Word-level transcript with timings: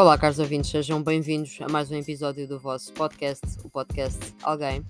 Olá, 0.00 0.16
caros 0.16 0.38
ouvintes, 0.38 0.70
sejam 0.70 1.02
bem-vindos 1.02 1.58
a 1.60 1.68
mais 1.68 1.90
um 1.90 1.94
episódio 1.94 2.48
do 2.48 2.58
vosso 2.58 2.90
podcast, 2.94 3.44
o 3.62 3.68
podcast 3.68 4.18
Alguém. 4.42 4.82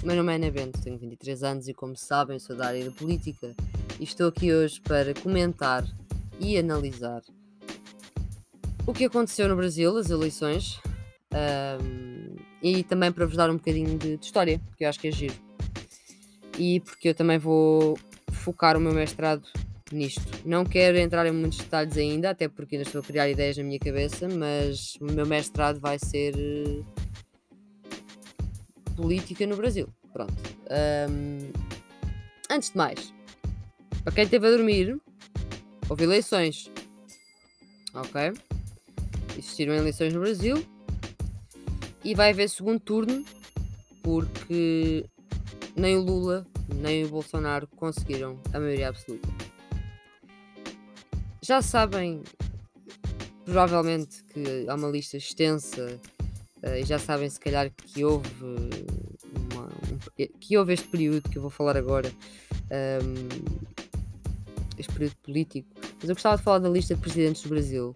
O 0.00 0.06
meu 0.06 0.14
nome 0.14 0.32
é 0.32 0.36
Ana 0.36 0.52
Bento, 0.52 0.80
tenho 0.80 0.96
23 0.96 1.42
anos 1.42 1.66
e, 1.66 1.74
como 1.74 1.96
sabem, 1.96 2.38
sou 2.38 2.54
da 2.54 2.68
área 2.68 2.84
da 2.84 2.92
política 2.92 3.56
e 3.98 4.04
estou 4.04 4.28
aqui 4.28 4.54
hoje 4.54 4.80
para 4.80 5.14
comentar 5.14 5.84
e 6.38 6.56
analisar 6.56 7.22
o 8.86 8.92
que 8.92 9.06
aconteceu 9.06 9.48
no 9.48 9.56
Brasil, 9.56 9.96
as 9.98 10.10
eleições, 10.10 10.80
um, 11.82 12.36
e 12.62 12.84
também 12.84 13.10
para 13.10 13.26
vos 13.26 13.36
dar 13.36 13.50
um 13.50 13.56
bocadinho 13.56 13.98
de, 13.98 14.16
de 14.16 14.24
história, 14.24 14.60
que 14.78 14.84
eu 14.84 14.88
acho 14.88 15.00
que 15.00 15.08
é 15.08 15.10
giro. 15.10 15.34
E 16.56 16.78
porque 16.78 17.08
eu 17.08 17.14
também 17.16 17.36
vou 17.36 17.98
focar 18.30 18.76
o 18.76 18.80
meu 18.80 18.92
mestrado 18.92 19.42
nisto. 19.94 20.22
Não 20.44 20.64
quero 20.64 20.98
entrar 20.98 21.26
em 21.26 21.32
muitos 21.32 21.58
detalhes 21.58 21.96
ainda, 21.96 22.30
até 22.30 22.48
porque 22.48 22.76
ainda 22.76 22.88
estou 22.88 23.00
a 23.00 23.04
criar 23.04 23.28
ideias 23.28 23.56
na 23.56 23.64
minha 23.64 23.78
cabeça, 23.78 24.28
mas 24.28 24.96
o 25.00 25.04
meu 25.04 25.26
mestrado 25.26 25.80
vai 25.80 25.98
ser 25.98 26.34
uh, 26.36 26.84
política 28.96 29.46
no 29.46 29.56
Brasil. 29.56 29.88
Pronto. 30.12 30.34
Um, 31.10 31.52
antes 32.50 32.70
de 32.70 32.76
mais, 32.76 33.14
para 34.04 34.12
quem 34.12 34.24
esteve 34.24 34.46
a 34.46 34.50
dormir, 34.50 35.00
houve 35.88 36.04
eleições. 36.04 36.70
Ok? 37.94 38.32
Existiram 39.38 39.74
eleições 39.74 40.12
no 40.12 40.20
Brasil 40.20 40.64
e 42.04 42.14
vai 42.14 42.30
haver 42.30 42.48
segundo 42.48 42.80
turno 42.80 43.24
porque 44.02 45.04
nem 45.76 45.96
o 45.96 46.02
Lula 46.02 46.46
nem 46.74 47.04
o 47.04 47.08
Bolsonaro 47.08 47.66
conseguiram 47.76 48.40
a 48.52 48.58
maioria 48.58 48.88
absoluta 48.88 49.31
já 51.52 51.60
sabem, 51.60 52.22
provavelmente, 53.44 54.24
que 54.24 54.64
há 54.66 54.74
uma 54.74 54.88
lista 54.88 55.18
extensa 55.18 56.00
uh, 56.62 56.76
e 56.76 56.82
já 56.82 56.98
sabem, 56.98 57.28
se 57.28 57.38
calhar, 57.38 57.70
que 57.70 58.02
houve, 58.02 58.30
uma, 59.52 59.64
um, 59.64 60.30
que 60.40 60.56
houve 60.56 60.72
este 60.72 60.88
período 60.88 61.28
que 61.28 61.36
eu 61.36 61.42
vou 61.42 61.50
falar 61.50 61.76
agora, 61.76 62.08
um, 62.08 62.74
ehm, 62.74 63.28
este 64.78 64.90
período 64.94 65.14
político. 65.16 65.68
Mas 66.00 66.08
eu 66.08 66.14
gostava 66.14 66.38
de 66.38 66.42
falar 66.42 66.58
da 66.58 66.70
lista 66.70 66.94
de 66.94 67.02
presidentes 67.02 67.42
do 67.42 67.50
Brasil 67.50 67.94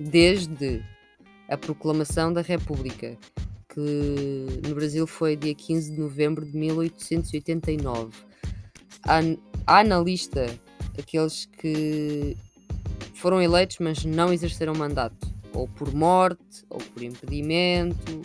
desde 0.00 0.84
a 1.48 1.56
proclamação 1.56 2.32
da 2.32 2.40
República, 2.40 3.16
que 3.72 4.68
no 4.68 4.74
Brasil 4.74 5.06
foi 5.06 5.36
dia 5.36 5.54
15 5.54 5.92
de 5.92 6.00
novembro 6.00 6.44
de 6.44 6.58
1889. 6.58 8.10
Há, 9.04 9.20
há 9.64 9.84
na 9.84 10.00
lista 10.00 10.46
aqueles 10.98 11.46
que 11.46 12.36
foram 13.14 13.40
eleitos, 13.40 13.78
mas 13.80 14.04
não 14.04 14.32
exerceram 14.32 14.74
mandato, 14.74 15.26
ou 15.52 15.66
por 15.68 15.94
morte, 15.94 16.64
ou 16.68 16.78
por 16.78 17.02
impedimento. 17.02 18.22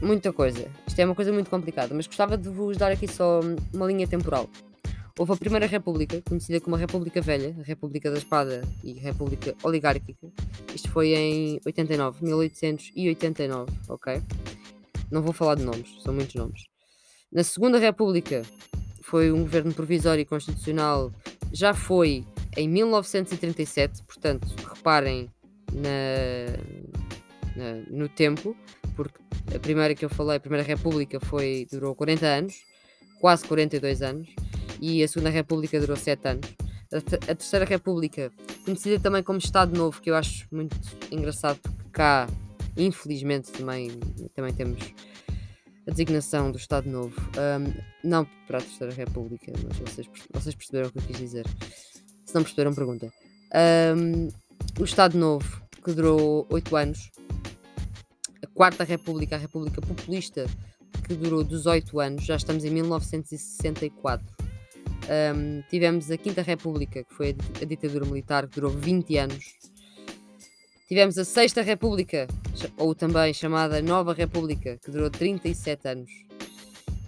Muita 0.00 0.32
coisa. 0.32 0.68
Isto 0.86 1.00
é 1.00 1.04
uma 1.04 1.14
coisa 1.14 1.32
muito 1.32 1.48
complicada, 1.48 1.94
mas 1.94 2.06
gostava 2.06 2.36
de 2.36 2.48
vos 2.48 2.76
dar 2.76 2.90
aqui 2.90 3.06
só 3.06 3.40
uma 3.72 3.86
linha 3.86 4.06
temporal. 4.06 4.48
Houve 5.18 5.34
a 5.34 5.36
Primeira 5.36 5.66
República, 5.66 6.22
conhecida 6.22 6.58
como 6.58 6.74
a 6.74 6.78
República 6.78 7.20
Velha, 7.20 7.54
a 7.60 7.62
República 7.62 8.10
da 8.10 8.16
Espada 8.16 8.62
e 8.82 8.94
República 8.94 9.54
Oligárquica. 9.62 10.26
Isto 10.74 10.88
foi 10.88 11.14
em 11.14 11.60
89, 11.66 12.24
1889, 12.24 13.70
ok? 13.88 14.22
Não 15.10 15.20
vou 15.20 15.34
falar 15.34 15.56
de 15.56 15.64
nomes, 15.64 16.02
são 16.02 16.14
muitos 16.14 16.34
nomes. 16.34 16.64
Na 17.30 17.44
Segunda 17.44 17.78
República, 17.78 18.42
foi 19.02 19.32
um 19.32 19.42
governo 19.42 19.72
provisório 19.74 20.22
e 20.22 20.24
constitucional, 20.24 21.12
já 21.52 21.74
foi 21.74 22.24
em 22.56 22.68
1937, 22.68 24.02
portanto, 24.04 24.46
reparem 24.74 25.30
na, 25.72 26.56
na, 27.56 27.74
no 27.90 28.08
tempo, 28.08 28.56
porque 28.94 29.18
a 29.54 29.58
primeira 29.58 29.94
que 29.94 30.04
eu 30.04 30.10
falei, 30.10 30.36
a 30.36 30.40
Primeira 30.40 30.66
República, 30.66 31.18
foi, 31.20 31.66
durou 31.70 31.94
40 31.94 32.26
anos, 32.26 32.54
quase 33.20 33.44
42 33.46 34.02
anos, 34.02 34.28
e 34.80 35.02
a 35.02 35.08
Segunda 35.08 35.30
República 35.30 35.80
durou 35.80 35.96
7 35.96 36.28
anos. 36.28 36.48
A, 36.92 36.98
a 36.98 37.34
Terceira 37.34 37.64
República, 37.64 38.30
conhecida 38.64 39.00
também 39.00 39.22
como 39.22 39.38
Estado 39.38 39.76
Novo, 39.76 40.00
que 40.00 40.10
eu 40.10 40.14
acho 40.14 40.46
muito 40.52 40.76
engraçado, 41.10 41.58
porque 41.60 41.90
cá, 41.92 42.28
infelizmente, 42.76 43.50
também, 43.50 43.90
também 44.34 44.52
temos 44.52 44.92
a 45.86 45.90
designação 45.90 46.50
do 46.50 46.58
Estado 46.58 46.88
Novo. 46.88 47.14
Um, 47.36 48.08
não 48.08 48.26
para 48.46 48.58
a 48.58 48.60
Terceira 48.60 48.92
República, 48.92 49.52
mas 49.64 49.78
vocês, 49.78 50.08
vocês 50.32 50.54
perceberam 50.54 50.88
o 50.88 50.92
que 50.92 50.98
eu 50.98 51.02
quis 51.02 51.18
dizer. 51.18 51.46
Se 52.24 52.34
não 52.34 52.42
perceberam, 52.42 52.74
pergunta. 52.74 53.12
Um, 53.96 54.28
o 54.80 54.84
Estado 54.84 55.18
Novo, 55.18 55.62
que 55.84 55.92
durou 55.92 56.46
8 56.50 56.76
anos. 56.76 57.10
A 58.42 58.46
Quarta 58.48 58.84
República, 58.84 59.36
a 59.36 59.38
República 59.38 59.80
Populista, 59.80 60.46
que 61.06 61.14
durou 61.14 61.42
18 61.42 62.00
anos. 62.00 62.24
Já 62.24 62.36
estamos 62.36 62.64
em 62.64 62.70
1964. 62.70 64.26
Um, 65.02 65.62
tivemos 65.68 66.10
a 66.10 66.16
Quinta 66.16 66.42
República, 66.42 67.02
que 67.02 67.14
foi 67.14 67.36
a 67.60 67.64
ditadura 67.64 68.06
militar, 68.06 68.46
que 68.46 68.54
durou 68.54 68.70
20 68.70 69.16
anos. 69.18 69.44
Tivemos 70.92 71.16
a 71.16 71.24
Sexta 71.24 71.62
República, 71.62 72.28
ou 72.76 72.94
também 72.94 73.32
chamada 73.32 73.80
Nova 73.80 74.12
República, 74.12 74.76
que 74.76 74.90
durou 74.90 75.08
37 75.08 75.88
anos. 75.88 76.10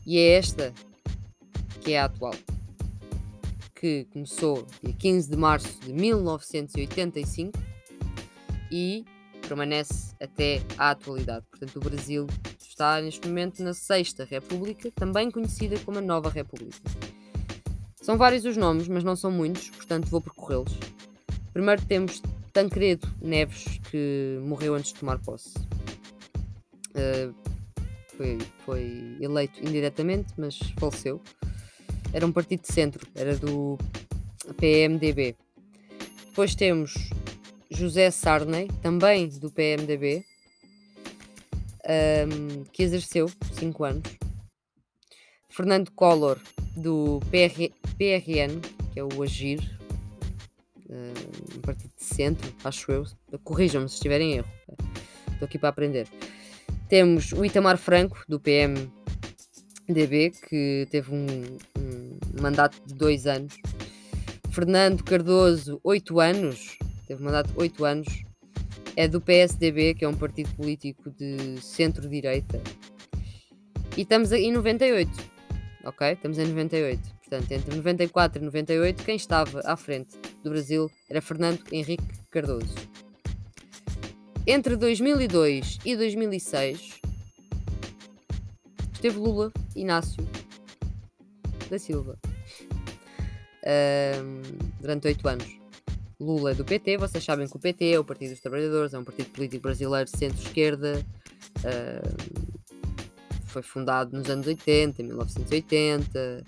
E 0.06 0.16
é 0.16 0.38
esta 0.38 0.72
que 1.82 1.92
é 1.92 2.00
a 2.00 2.06
atual, 2.06 2.32
que 3.74 4.06
começou 4.10 4.66
dia 4.82 4.94
15 4.94 5.28
de 5.28 5.36
março 5.36 5.78
de 5.82 5.92
1985 5.92 7.52
e 8.72 9.04
permanece 9.46 10.14
até 10.18 10.62
à 10.78 10.92
atualidade. 10.92 11.44
Portanto, 11.50 11.76
o 11.76 11.80
Brasil 11.80 12.26
está 12.66 13.02
neste 13.02 13.28
momento 13.28 13.62
na 13.62 13.74
Sexta 13.74 14.24
República, 14.24 14.90
também 14.92 15.30
conhecida 15.30 15.78
como 15.80 15.98
a 15.98 16.00
Nova 16.00 16.30
República. 16.30 16.78
São 18.00 18.16
vários 18.16 18.46
os 18.46 18.56
nomes, 18.56 18.88
mas 18.88 19.04
não 19.04 19.14
são 19.14 19.30
muitos, 19.30 19.68
portanto 19.68 20.06
vou 20.06 20.22
percorrê-los. 20.22 20.72
Primeiro 21.52 21.84
temos 21.84 22.22
Tancredo 22.54 23.12
Neves, 23.20 23.80
que 23.90 24.38
morreu 24.42 24.76
antes 24.76 24.92
de 24.92 25.00
tomar 25.00 25.18
posse. 25.18 25.58
Uh, 26.90 27.34
foi, 28.16 28.38
foi 28.64 29.16
eleito 29.20 29.58
indiretamente, 29.60 30.32
mas 30.38 30.56
faleceu. 30.78 31.20
Era 32.12 32.24
um 32.24 32.30
partido 32.30 32.60
de 32.60 32.72
centro, 32.72 33.04
era 33.12 33.36
do 33.36 33.76
PMDB. 34.56 35.34
Depois 36.26 36.54
temos 36.54 36.94
José 37.68 38.08
Sarney, 38.12 38.68
também 38.80 39.28
do 39.28 39.50
PMDB, 39.50 40.24
um, 41.84 42.62
que 42.72 42.84
exerceu 42.84 43.28
5 43.58 43.84
anos. 43.84 44.16
Fernando 45.48 45.90
Collor, 45.90 46.38
do 46.76 47.18
PR, 47.32 47.74
PRN, 47.98 48.60
que 48.92 49.00
é 49.00 49.02
o 49.02 49.22
Agir, 49.24 49.60
um 50.88 51.60
partido 51.60 51.90
de 51.96 52.04
centro, 52.04 52.52
acho 52.62 52.90
eu. 52.92 53.04
Corrijam-me 53.42 53.88
se 53.88 53.96
estiver 53.96 54.20
em 54.20 54.34
erro. 54.34 54.48
Estou 55.32 55.46
aqui 55.46 55.58
para 55.58 55.70
aprender. 55.70 56.06
Temos 56.88 57.32
o 57.32 57.44
Itamar 57.44 57.78
Franco, 57.78 58.22
do 58.28 58.38
PMDB, 58.38 60.30
que 60.48 60.86
teve 60.90 61.12
um, 61.12 61.26
um 61.78 62.18
mandato 62.40 62.80
de 62.86 62.94
dois 62.94 63.26
anos. 63.26 63.56
Fernando 64.50 65.02
Cardoso, 65.02 65.80
oito 65.82 66.20
anos. 66.20 66.78
Teve 67.06 67.22
mandato 67.22 67.52
de 67.52 67.58
oito 67.58 67.84
anos. 67.84 68.24
É 68.96 69.08
do 69.08 69.20
PSDB, 69.20 69.94
que 69.94 70.04
é 70.04 70.08
um 70.08 70.14
partido 70.14 70.54
político 70.54 71.10
de 71.10 71.60
centro-direita. 71.60 72.62
E 73.96 74.02
estamos 74.02 74.30
em 74.30 74.52
98. 74.52 75.10
Ok? 75.84 76.12
Estamos 76.12 76.38
em 76.38 76.46
98. 76.46 77.00
Portanto, 77.16 77.50
entre 77.50 77.74
94 77.74 78.40
e 78.40 78.44
98, 78.44 79.02
quem 79.02 79.16
estava 79.16 79.60
à 79.64 79.76
frente 79.76 80.16
do 80.44 80.50
Brasil 80.50 80.90
era 81.08 81.20
Fernando 81.20 81.60
Henrique 81.72 82.06
Cardoso. 82.30 82.74
Entre 84.46 84.76
2002 84.76 85.78
e 85.84 85.96
2006 85.96 87.00
esteve 88.92 89.18
Lula 89.18 89.50
Inácio 89.74 90.22
da 91.70 91.78
Silva 91.78 92.18
durante 94.80 95.08
oito 95.08 95.26
anos. 95.26 95.48
Lula 96.20 96.52
é 96.52 96.54
do 96.54 96.64
PT, 96.64 96.98
vocês 96.98 97.24
sabem 97.24 97.48
que 97.48 97.56
o 97.56 97.58
PT 97.58 97.92
é 97.92 97.98
o 97.98 98.04
Partido 98.04 98.30
dos 98.30 98.40
Trabalhadores, 98.40 98.94
é 98.94 98.98
um 98.98 99.04
partido 99.04 99.30
político 99.30 99.62
brasileiro 99.62 100.08
centro-esquerda. 100.08 101.04
Foi 103.46 103.62
fundado 103.62 104.16
nos 104.16 104.28
anos 104.28 104.46
80, 104.46 105.02
1980 105.02 106.44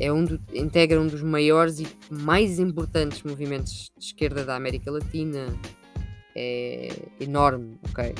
é 0.00 0.12
um 0.12 0.24
do, 0.24 0.40
integra 0.54 1.00
um 1.00 1.06
dos 1.06 1.22
maiores 1.22 1.80
e 1.80 1.88
mais 2.10 2.58
importantes 2.58 3.22
movimentos 3.22 3.90
de 3.96 4.04
esquerda 4.04 4.44
da 4.44 4.56
América 4.56 4.90
Latina. 4.90 5.46
É 6.36 6.88
enorme, 7.18 7.78
ok? 7.90 8.14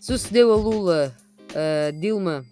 Sucedeu 0.00 0.52
a 0.52 0.56
Lula 0.56 1.14
a 1.54 1.90
Dilma, 1.90 2.44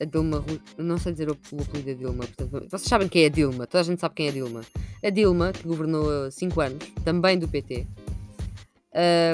a 0.00 0.04
Dilma 0.04 0.44
não 0.76 0.98
sei 0.98 1.12
dizer 1.12 1.30
o, 1.30 1.32
apelido 1.32 1.86
da 1.86 1.92
Dilma, 1.94 2.26
portanto, 2.26 2.68
vocês 2.70 2.88
sabem 2.88 3.08
quem 3.08 3.24
é 3.24 3.26
a 3.26 3.30
Dilma, 3.30 3.66
toda 3.66 3.80
a 3.80 3.84
gente 3.84 4.00
sabe 4.00 4.14
quem 4.14 4.26
é 4.26 4.30
a 4.30 4.32
Dilma. 4.32 4.60
A 5.02 5.10
Dilma, 5.10 5.52
que 5.52 5.66
governou 5.66 6.30
5 6.30 6.60
anos, 6.60 6.84
também 7.04 7.38
do 7.38 7.48
PT, 7.48 7.86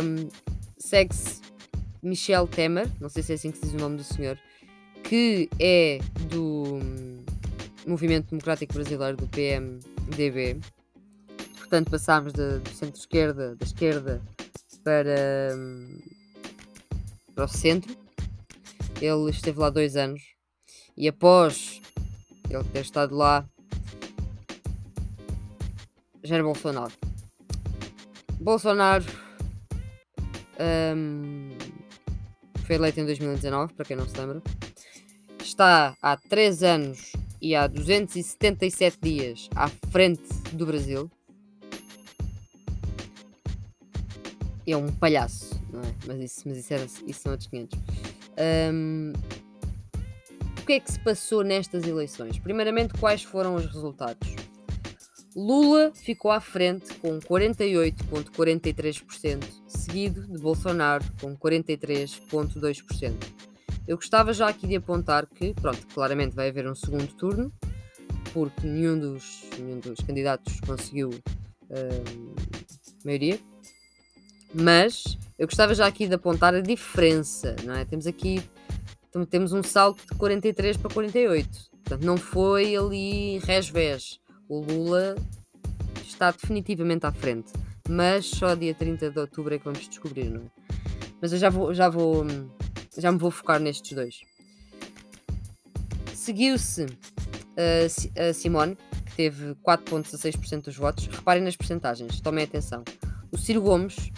um, 0.02 0.28
segue-se 0.78 1.40
Michel 2.02 2.46
Temer, 2.46 2.88
não 3.00 3.08
sei 3.08 3.22
se 3.22 3.32
é 3.32 3.34
assim 3.34 3.50
que 3.50 3.58
se 3.58 3.64
diz 3.64 3.74
o 3.74 3.78
nome 3.78 3.96
do 3.96 4.04
senhor, 4.04 4.38
que 5.02 5.48
é 5.58 5.98
do 6.28 6.78
Movimento 7.86 8.30
Democrático 8.30 8.74
Brasileiro, 8.74 9.16
do 9.16 9.26
PMDB. 9.28 10.60
Portanto, 11.58 11.90
passámos 11.90 12.32
do 12.32 12.68
centro-esquerda, 12.70 13.56
da 13.56 13.64
esquerda, 13.64 14.22
para, 14.84 15.54
hum, 15.56 15.98
para 17.34 17.44
o 17.44 17.48
centro. 17.48 17.96
Ele 19.00 19.30
esteve 19.30 19.58
lá 19.58 19.70
dois 19.70 19.96
anos 19.96 20.22
e 20.96 21.08
após 21.08 21.80
ele 22.50 22.64
ter 22.64 22.80
estado 22.80 23.14
lá, 23.14 23.48
Jair 26.22 26.42
Bolsonaro. 26.42 26.92
Bolsonaro 28.38 29.04
um, 30.60 31.50
foi 32.66 32.76
eleito 32.76 33.00
em 33.00 33.06
2019, 33.06 33.72
para 33.72 33.84
quem 33.84 33.96
não 33.96 34.06
se 34.06 34.18
lembra. 34.18 34.42
Está 35.40 35.96
há 36.02 36.16
3 36.16 36.62
anos 36.62 37.09
e 37.40 37.54
há 37.54 37.66
277 37.66 38.98
dias 39.00 39.48
à 39.54 39.68
frente 39.68 40.28
do 40.52 40.66
Brasil. 40.66 41.10
É 44.66 44.76
um 44.76 44.92
palhaço, 44.92 45.58
não 45.72 45.80
é? 45.80 45.94
Mas 46.06 46.20
isso, 46.20 46.42
mas 46.46 46.58
isso, 46.58 46.74
era, 46.74 46.84
isso 46.84 47.20
são 47.20 47.32
outros 47.32 47.48
500. 47.48 47.78
Um, 48.72 49.12
o 50.60 50.66
que 50.66 50.74
é 50.74 50.80
que 50.80 50.92
se 50.92 51.00
passou 51.00 51.42
nestas 51.42 51.84
eleições? 51.84 52.38
Primeiramente, 52.38 52.94
quais 52.94 53.24
foram 53.24 53.56
os 53.56 53.66
resultados? 53.66 54.36
Lula 55.34 55.90
ficou 55.94 56.30
à 56.30 56.38
frente 56.40 56.94
com 56.94 57.18
48,43%, 57.20 59.44
seguido 59.66 60.26
de 60.26 60.38
Bolsonaro 60.38 61.04
com 61.20 61.36
43,2%. 61.36 63.49
Eu 63.86 63.96
gostava 63.96 64.32
já 64.32 64.48
aqui 64.48 64.66
de 64.66 64.76
apontar 64.76 65.26
que, 65.26 65.54
pronto, 65.54 65.86
claramente 65.94 66.34
vai 66.34 66.48
haver 66.48 66.68
um 66.68 66.74
segundo 66.74 67.08
turno, 67.14 67.52
porque 68.32 68.66
nenhum 68.66 68.98
dos, 68.98 69.44
nenhum 69.58 69.80
dos 69.80 70.00
candidatos 70.00 70.60
conseguiu 70.60 71.08
uh, 71.10 72.34
maioria. 73.04 73.38
Mas 74.54 75.18
eu 75.38 75.46
gostava 75.46 75.74
já 75.74 75.86
aqui 75.86 76.06
de 76.06 76.14
apontar 76.14 76.54
a 76.54 76.60
diferença, 76.60 77.56
não 77.64 77.74
é? 77.74 77.84
Temos 77.84 78.06
aqui 78.06 78.42
temos 79.28 79.52
um 79.52 79.62
salto 79.62 80.02
de 80.06 80.16
43 80.16 80.76
para 80.76 80.92
48. 80.92 81.48
Portanto, 81.82 82.04
não 82.04 82.16
foi 82.16 82.76
ali 82.76 83.38
resvés. 83.38 84.20
O 84.48 84.60
Lula 84.60 85.16
está 86.02 86.30
definitivamente 86.30 87.06
à 87.06 87.12
frente. 87.12 87.52
Mas 87.88 88.26
só 88.26 88.54
dia 88.54 88.74
30 88.74 89.10
de 89.10 89.18
outubro 89.18 89.54
é 89.54 89.58
que 89.58 89.64
vamos 89.64 89.88
descobrir, 89.88 90.30
não 90.30 90.42
é? 90.42 90.44
Mas 91.20 91.32
eu 91.32 91.38
já 91.38 91.50
vou, 91.50 91.74
já 91.74 91.88
vou, 91.88 92.24
já 92.96 93.12
me 93.12 93.18
vou 93.18 93.30
focar 93.30 93.60
nestes 93.60 93.92
dois. 93.92 94.22
Seguiu-se 96.14 96.86
a, 97.56 97.86
a 98.28 98.34
Simone, 98.34 98.76
que 99.06 99.16
teve 99.16 99.54
4,16% 99.66 100.64
dos 100.64 100.76
votos. 100.76 101.06
Reparem 101.06 101.42
nas 101.42 101.56
percentagens, 101.56 102.20
tomem 102.20 102.44
atenção. 102.44 102.84
O 103.30 103.38
Ciro 103.38 103.62
Gomes, 103.62 104.10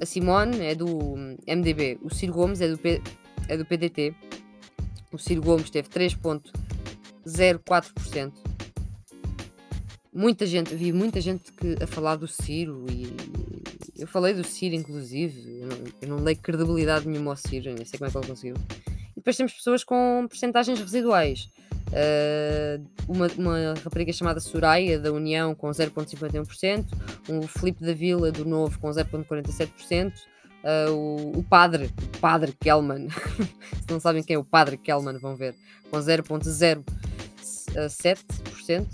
a 0.00 0.06
Simone 0.06 0.60
é 0.60 0.74
do 0.74 1.14
MDB, 1.46 2.00
o 2.02 2.12
Ciro 2.12 2.32
Gomes 2.32 2.60
é 2.60 2.68
do, 2.68 2.76
P, 2.76 3.00
é 3.48 3.56
do 3.56 3.64
PDT. 3.64 4.12
O 5.12 5.18
Ciro 5.18 5.40
Gomes 5.42 5.70
teve 5.70 5.88
3,04%. 5.88 8.32
Muita 10.12 10.44
gente, 10.46 10.74
vi 10.74 10.92
muita 10.92 11.20
gente 11.20 11.52
que, 11.52 11.76
a 11.82 11.86
falar 11.86 12.16
do 12.16 12.26
Ciro 12.28 12.84
e 12.90 13.06
eu 13.98 14.06
falei 14.06 14.34
do 14.34 14.44
Ciro, 14.44 14.74
inclusive. 14.74 15.60
Eu 15.60 15.68
não, 15.68 15.76
eu 16.02 16.08
não 16.08 16.24
dei 16.24 16.34
credibilidade 16.34 17.08
nenhuma 17.08 17.30
ao 17.32 17.36
Ciro, 17.36 17.72
nem 17.72 17.84
sei 17.84 17.98
como 17.98 18.08
é 18.08 18.12
que 18.12 18.18
ele 18.18 18.26
conseguiu. 18.26 18.56
E 19.12 19.16
depois 19.16 19.36
temos 19.36 19.52
pessoas 19.52 19.84
com 19.84 20.26
percentagens 20.28 20.80
residuais. 20.80 21.48
Uh, 21.88 22.82
uma, 23.06 23.28
uma 23.38 23.74
rapariga 23.84 24.12
chamada 24.12 24.40
Soraya, 24.40 24.98
da 24.98 25.12
União, 25.12 25.54
com 25.54 25.68
0,51%, 25.68 26.86
um 27.28 27.42
Felipe 27.42 27.84
da 27.84 27.92
Vila, 27.92 28.32
do 28.32 28.44
Novo, 28.44 28.80
com 28.80 28.90
0,47%, 28.90 30.12
uh, 30.12 30.90
o, 30.90 31.38
o, 31.38 31.44
padre, 31.44 31.92
o 32.02 32.18
padre 32.18 32.52
Kelman, 32.58 33.06
se 33.86 33.90
não 33.90 34.00
sabem 34.00 34.24
quem 34.24 34.34
é 34.34 34.38
o 34.38 34.44
padre 34.44 34.76
Kelman, 34.76 35.18
vão 35.18 35.36
ver, 35.36 35.54
com 35.90 35.98
0,07%, 35.98 38.86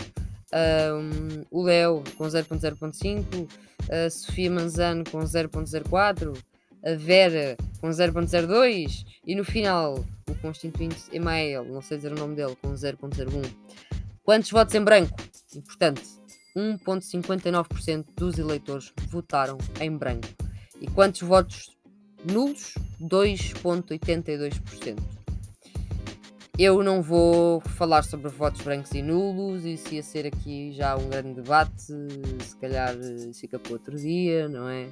um, 0.53 1.45
o 1.49 1.63
Léo 1.63 2.03
com 2.17 2.25
0.0.5, 2.25 3.47
a 3.89 4.09
Sofia 4.09 4.51
Manzano 4.51 5.03
com 5.09 5.19
0.04, 5.19 6.37
a 6.83 6.95
Vera 6.95 7.55
com 7.79 7.89
0.02 7.89 9.05
e 9.25 9.35
no 9.35 9.43
final 9.43 10.05
o 10.29 10.35
constituinte 10.35 11.03
Emael, 11.11 11.65
não 11.65 11.81
sei 11.81 11.97
dizer 11.97 12.13
o 12.13 12.19
nome 12.19 12.35
dele, 12.35 12.55
com 12.61 12.71
0.01. 12.73 13.51
Quantos 14.23 14.51
votos 14.51 14.75
em 14.75 14.83
branco? 14.83 15.15
Importante, 15.55 16.03
1.59% 16.55 18.05
dos 18.15 18.37
eleitores 18.37 18.93
votaram 19.09 19.57
em 19.79 19.95
branco. 19.95 20.27
E 20.79 20.87
quantos 20.87 21.21
votos 21.21 21.75
nulos? 22.23 22.75
2.82%. 23.01 25.20
Eu 26.57 26.83
não 26.83 27.01
vou 27.01 27.61
falar 27.61 28.03
sobre 28.03 28.29
votos 28.29 28.61
brancos 28.61 28.91
e 28.91 29.01
nulos, 29.01 29.65
isso 29.65 29.93
ia 29.93 30.03
ser 30.03 30.27
aqui 30.27 30.71
já 30.73 30.95
um 30.95 31.09
grande 31.09 31.35
debate, 31.35 31.81
se 31.81 32.55
calhar 32.59 32.95
eh, 32.95 33.33
fica 33.33 33.57
para 33.57 33.73
outro 33.73 33.97
dia, 33.97 34.47
não 34.47 34.67
é? 34.67 34.87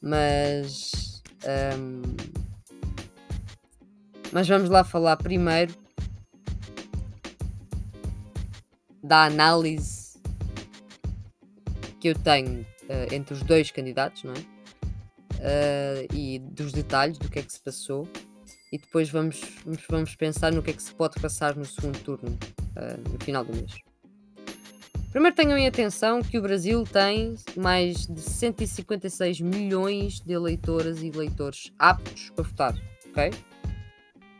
Mas. 0.00 1.22
Um, 1.76 2.02
mas 4.32 4.46
vamos 4.48 4.68
lá 4.68 4.84
falar 4.84 5.16
primeiro 5.16 5.74
da 9.02 9.24
análise 9.24 10.18
que 11.98 12.08
eu 12.08 12.14
tenho 12.14 12.60
uh, 12.60 13.14
entre 13.14 13.34
os 13.34 13.42
dois 13.42 13.70
candidatos, 13.70 14.22
não 14.24 14.32
é? 14.32 14.58
Uh, 15.38 16.14
e 16.14 16.38
dos 16.38 16.72
detalhes 16.72 17.18
do 17.18 17.28
que 17.28 17.38
é 17.38 17.42
que 17.42 17.52
se 17.52 17.60
passou 17.60 18.08
e 18.72 18.78
depois 18.78 19.08
vamos, 19.08 19.40
vamos 19.88 20.14
pensar 20.14 20.52
no 20.52 20.62
que 20.62 20.70
é 20.70 20.72
que 20.72 20.82
se 20.82 20.94
pode 20.94 21.20
passar 21.20 21.56
no 21.56 21.64
segundo 21.64 21.98
turno, 22.00 22.30
uh, 22.30 23.10
no 23.10 23.18
final 23.24 23.44
do 23.44 23.54
mês. 23.54 23.72
Primeiro 25.10 25.34
tenham 25.34 25.56
em 25.56 25.66
atenção 25.66 26.20
que 26.20 26.38
o 26.38 26.42
Brasil 26.42 26.84
tem 26.84 27.34
mais 27.56 28.06
de 28.06 28.20
156 28.20 29.40
milhões 29.40 30.20
de 30.20 30.32
eleitoras 30.34 31.02
e 31.02 31.08
eleitores 31.08 31.72
aptos 31.78 32.30
para 32.30 32.44
votar, 32.44 32.74
ok? 33.10 33.30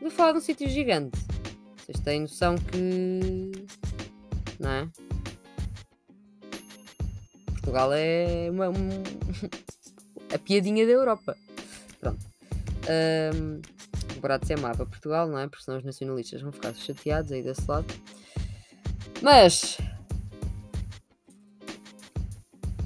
Vou 0.01 0.11
falar 0.11 0.33
de 0.33 0.39
um 0.39 0.41
sítio 0.43 0.69
gigante. 0.69 1.19
Vocês 1.79 1.99
têm 2.01 2.21
noção 2.21 2.55
que. 2.57 3.51
Não 4.61 4.71
é? 4.71 4.89
Portugal 7.47 7.93
é 7.95 8.49
uma, 8.51 8.69
um... 8.69 8.89
a 10.33 10.39
piadinha 10.39 10.87
da 10.87 10.93
Europa. 10.93 11.37
Pronto. 11.99 12.25
Um 12.85 13.78
barato 14.21 14.47
se 14.47 14.53
amava 14.53 14.87
Portugal, 14.87 15.29
não 15.29 15.39
é? 15.39 15.47
Porque 15.49 15.65
senão 15.65 15.79
os 15.79 15.85
nacionalistas 15.85 16.41
vão 16.41 16.53
ficar 16.53 16.75
chateados 16.75 17.33
aí 17.33 17.43
desse 17.43 17.67
lado. 17.69 17.87
Mas 19.23 19.79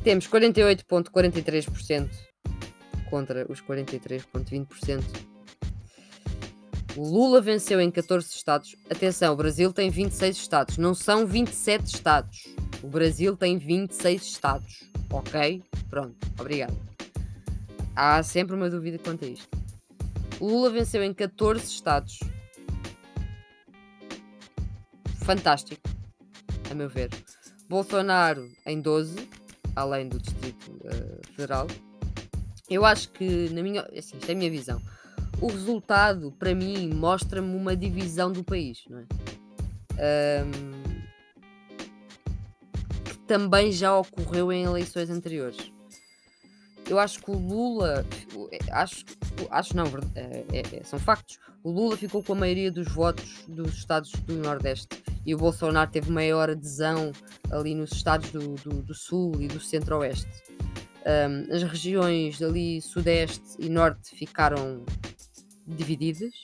temos 0.02 0.26
48,43% 0.26 2.08
contra 3.08 3.46
os 3.50 3.60
43,20%. 3.60 5.02
O 6.96 7.08
Lula 7.08 7.40
venceu 7.40 7.80
em 7.80 7.90
14 7.90 8.28
estados. 8.28 8.76
Atenção, 8.90 9.32
o 9.32 9.36
Brasil 9.36 9.72
tem 9.72 9.88
26 9.90 10.36
estados, 10.36 10.76
não 10.76 10.94
são 10.94 11.26
27 11.26 11.86
estados. 11.86 12.44
O 12.82 12.88
Brasil 12.88 13.36
tem 13.36 13.56
26 13.56 14.22
estados. 14.22 14.84
Ok? 15.10 15.62
Pronto, 15.88 16.16
obrigado. 16.38 16.76
Há 17.94 18.22
sempre 18.22 18.56
uma 18.56 18.68
dúvida 18.68 18.98
quanto 18.98 19.24
a 19.24 19.28
isto. 19.28 19.61
Lula 20.42 20.70
venceu 20.70 21.04
em 21.04 21.14
14 21.14 21.64
estados. 21.64 22.18
Fantástico, 25.24 25.80
a 26.68 26.74
meu 26.74 26.88
ver. 26.88 27.10
Bolsonaro 27.68 28.50
em 28.66 28.80
12, 28.80 29.28
além 29.76 30.08
do 30.08 30.18
Distrito 30.18 30.72
uh, 30.72 31.26
Federal. 31.36 31.68
Eu 32.68 32.84
acho 32.84 33.10
que, 33.10 33.48
na 33.50 33.62
minha. 33.62 33.82
Assim, 33.96 34.16
esta 34.16 34.32
é 34.32 34.34
a 34.34 34.36
minha 34.36 34.50
visão. 34.50 34.82
O 35.40 35.46
resultado, 35.46 36.32
para 36.32 36.52
mim, 36.56 36.88
mostra-me 36.92 37.54
uma 37.54 37.76
divisão 37.76 38.32
do 38.32 38.42
país, 38.42 38.82
não 38.90 38.98
é? 38.98 39.04
Um, 40.44 41.02
que 43.04 43.18
também 43.28 43.70
já 43.70 43.96
ocorreu 43.96 44.52
em 44.52 44.64
eleições 44.64 45.08
anteriores. 45.08 45.72
Eu 46.92 46.98
acho 46.98 47.22
que 47.22 47.30
o 47.30 47.38
Lula, 47.38 48.04
acho, 48.70 49.04
acho 49.50 49.74
não, 49.74 49.86
é, 50.14 50.44
é, 50.52 50.84
são 50.84 50.98
factos. 50.98 51.38
O 51.64 51.70
Lula 51.70 51.96
ficou 51.96 52.22
com 52.22 52.34
a 52.34 52.36
maioria 52.36 52.70
dos 52.70 52.86
votos 52.92 53.44
dos 53.48 53.72
estados 53.72 54.10
do 54.26 54.34
Nordeste 54.34 55.02
e 55.24 55.34
o 55.34 55.38
Bolsonaro 55.38 55.90
teve 55.90 56.10
maior 56.10 56.50
adesão 56.50 57.12
ali 57.50 57.74
nos 57.74 57.92
estados 57.92 58.30
do, 58.30 58.56
do, 58.56 58.82
do 58.82 58.94
Sul 58.94 59.40
e 59.40 59.48
do 59.48 59.58
Centro-Oeste. 59.58 60.28
Um, 61.06 61.54
as 61.54 61.62
regiões 61.62 62.42
ali 62.42 62.82
Sudeste 62.82 63.56
e 63.58 63.70
Norte 63.70 64.14
ficaram 64.14 64.84
divididas. 65.66 66.34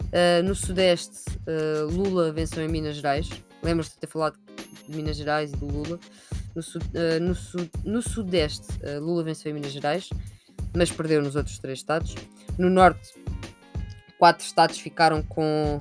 Uh, 0.00 0.42
no 0.44 0.54
Sudeste, 0.54 1.18
uh, 1.46 1.86
Lula 1.90 2.32
venceu 2.32 2.64
em 2.64 2.68
Minas 2.68 2.96
Gerais. 2.96 3.28
Lembras-te 3.62 3.92
de 3.96 4.00
ter 4.00 4.06
falado 4.06 4.38
de 4.88 4.96
Minas 4.96 5.18
Gerais 5.18 5.52
e 5.52 5.56
do 5.56 5.66
Lula? 5.66 6.00
No, 6.56 6.62
uh, 6.62 7.20
no, 7.20 7.92
no 7.92 8.02
Sudeste, 8.02 8.66
Lula 9.00 9.22
venceu 9.22 9.50
em 9.50 9.54
Minas 9.54 9.72
Gerais, 9.72 10.08
mas 10.74 10.90
perdeu 10.90 11.22
nos 11.22 11.36
outros 11.36 11.58
três 11.58 11.78
estados. 11.78 12.14
No 12.58 12.70
Norte, 12.70 13.14
quatro 14.18 14.44
estados 14.44 14.78
ficaram 14.78 15.22
com 15.22 15.78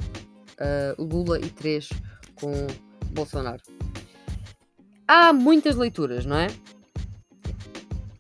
Lula 1.00 1.39
e 1.39 1.50
três 1.50 1.89
com 2.36 2.51
Bolsonaro. 3.12 3.62
Há 5.08 5.32
muitas 5.32 5.75
leituras, 5.75 6.25
não 6.25 6.38
é? 6.38 6.48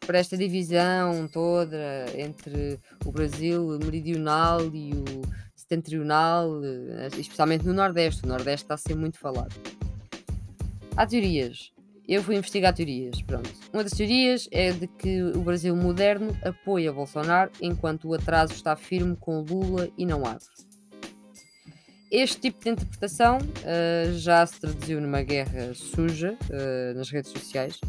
para 0.05 0.19
esta 0.19 0.37
divisão 0.37 1.27
toda 1.27 2.05
entre 2.15 2.79
o 3.03 3.11
Brasil 3.11 3.77
meridional 3.79 4.61
e 4.73 4.93
o 4.93 5.21
setentrional, 5.55 6.63
eh, 6.63 7.07
especialmente 7.17 7.65
no 7.65 7.73
Nordeste. 7.73 8.23
O 8.23 8.27
Nordeste 8.27 8.65
está 8.65 8.75
a 8.75 8.77
ser 8.77 8.95
muito 8.95 9.17
falado. 9.17 9.53
Há 10.95 11.05
teorias. 11.05 11.73
Eu 12.07 12.21
fui 12.23 12.35
investigar 12.35 12.73
teorias. 12.73 13.21
Pronto. 13.23 13.49
Uma 13.73 13.83
das 13.83 13.93
teorias 13.93 14.47
é 14.51 14.71
de 14.71 14.87
que 14.87 15.23
o 15.23 15.41
Brasil 15.41 15.75
moderno 15.75 16.35
apoia 16.43 16.93
Bolsonaro 16.93 17.51
enquanto 17.61 18.07
o 18.07 18.13
atraso 18.13 18.53
está 18.53 18.75
firme 18.75 19.15
com 19.15 19.41
Lula 19.41 19.89
e 19.97 20.05
não 20.05 20.25
abre. 20.25 20.45
Este 22.11 22.39
tipo 22.39 22.63
de 22.63 22.69
interpretação 22.69 23.39
uh, 23.39 24.13
já 24.13 24.45
se 24.45 24.59
traduziu 24.59 25.01
numa 25.01 25.23
guerra 25.23 25.73
suja 25.73 26.37
uh, 26.49 26.97
nas 26.97 27.09
redes 27.09 27.31
sociais 27.31 27.79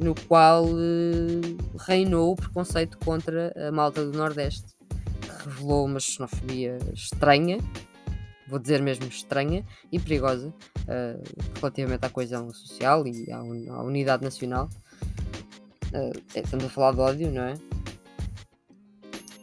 no 0.00 0.14
qual 0.26 0.64
uh, 0.64 1.56
reinou 1.86 2.32
o 2.32 2.36
preconceito 2.36 2.98
contra 2.98 3.52
a 3.68 3.70
malta 3.70 4.04
do 4.04 4.16
Nordeste, 4.16 4.74
que 5.20 5.48
revelou 5.48 5.84
uma 5.84 6.00
xenofobia 6.00 6.78
estranha, 6.94 7.58
vou 8.48 8.58
dizer 8.58 8.80
mesmo 8.80 9.06
estranha 9.06 9.64
e 9.92 9.98
perigosa, 9.98 10.52
relativamente 11.56 12.04
à 12.04 12.08
coesão 12.08 12.52
social 12.52 13.06
e 13.06 13.30
à, 13.30 13.42
un 13.42 13.72
à 13.72 13.82
unidade 13.82 14.22
nacional. 14.22 14.68
Uh, 15.92 16.12
estamos 16.34 16.64
a 16.64 16.68
falar 16.68 16.92
de 16.92 17.00
ódio, 17.00 17.30
não 17.30 17.42
é? 17.42 17.54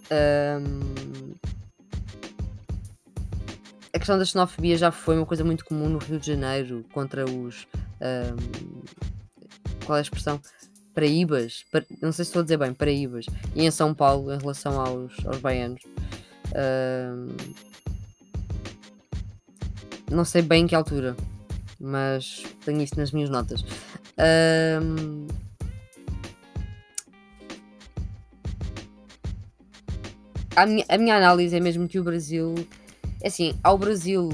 Um, 0.09 1.35
a 3.93 3.97
questão 3.99 4.17
da 4.17 4.23
xenofobia 4.23 4.77
já 4.77 4.91
foi 4.91 5.17
uma 5.17 5.25
coisa 5.25 5.43
muito 5.43 5.65
comum 5.65 5.89
no 5.89 5.97
Rio 5.97 6.19
de 6.19 6.27
Janeiro 6.27 6.85
contra 6.93 7.25
os 7.25 7.67
um, 8.01 8.83
qual 9.85 9.97
é 9.97 9.99
a 9.99 10.01
expressão? 10.01 10.39
Paraíbas, 10.93 11.63
para, 11.71 11.85
não 12.01 12.11
sei 12.11 12.25
se 12.25 12.29
estou 12.29 12.41
a 12.41 12.43
dizer 12.43 12.57
bem, 12.57 12.73
Paraíbas, 12.73 13.25
e 13.55 13.63
em 13.63 13.71
São 13.71 13.93
Paulo 13.93 14.33
em 14.33 14.37
relação 14.37 14.79
aos, 14.79 15.13
aos 15.25 15.37
baianos. 15.37 15.81
Uh, 16.49 17.35
não 20.09 20.25
sei 20.25 20.41
bem 20.41 20.63
em 20.63 20.67
que 20.67 20.75
altura, 20.75 21.15
mas 21.79 22.43
tenho 22.65 22.81
isso 22.81 22.97
nas 22.97 23.11
minhas 23.11 23.29
notas. 23.29 23.61
Uh, 23.61 25.27
a, 30.55 30.65
minha, 30.65 30.85
a 30.89 30.97
minha 30.97 31.15
análise 31.15 31.55
é 31.55 31.59
mesmo 31.59 31.87
que 31.87 31.99
o 31.99 32.03
Brasil, 32.03 32.55
é 33.21 33.27
assim, 33.27 33.57
ao 33.63 33.77
Brasil 33.77 34.29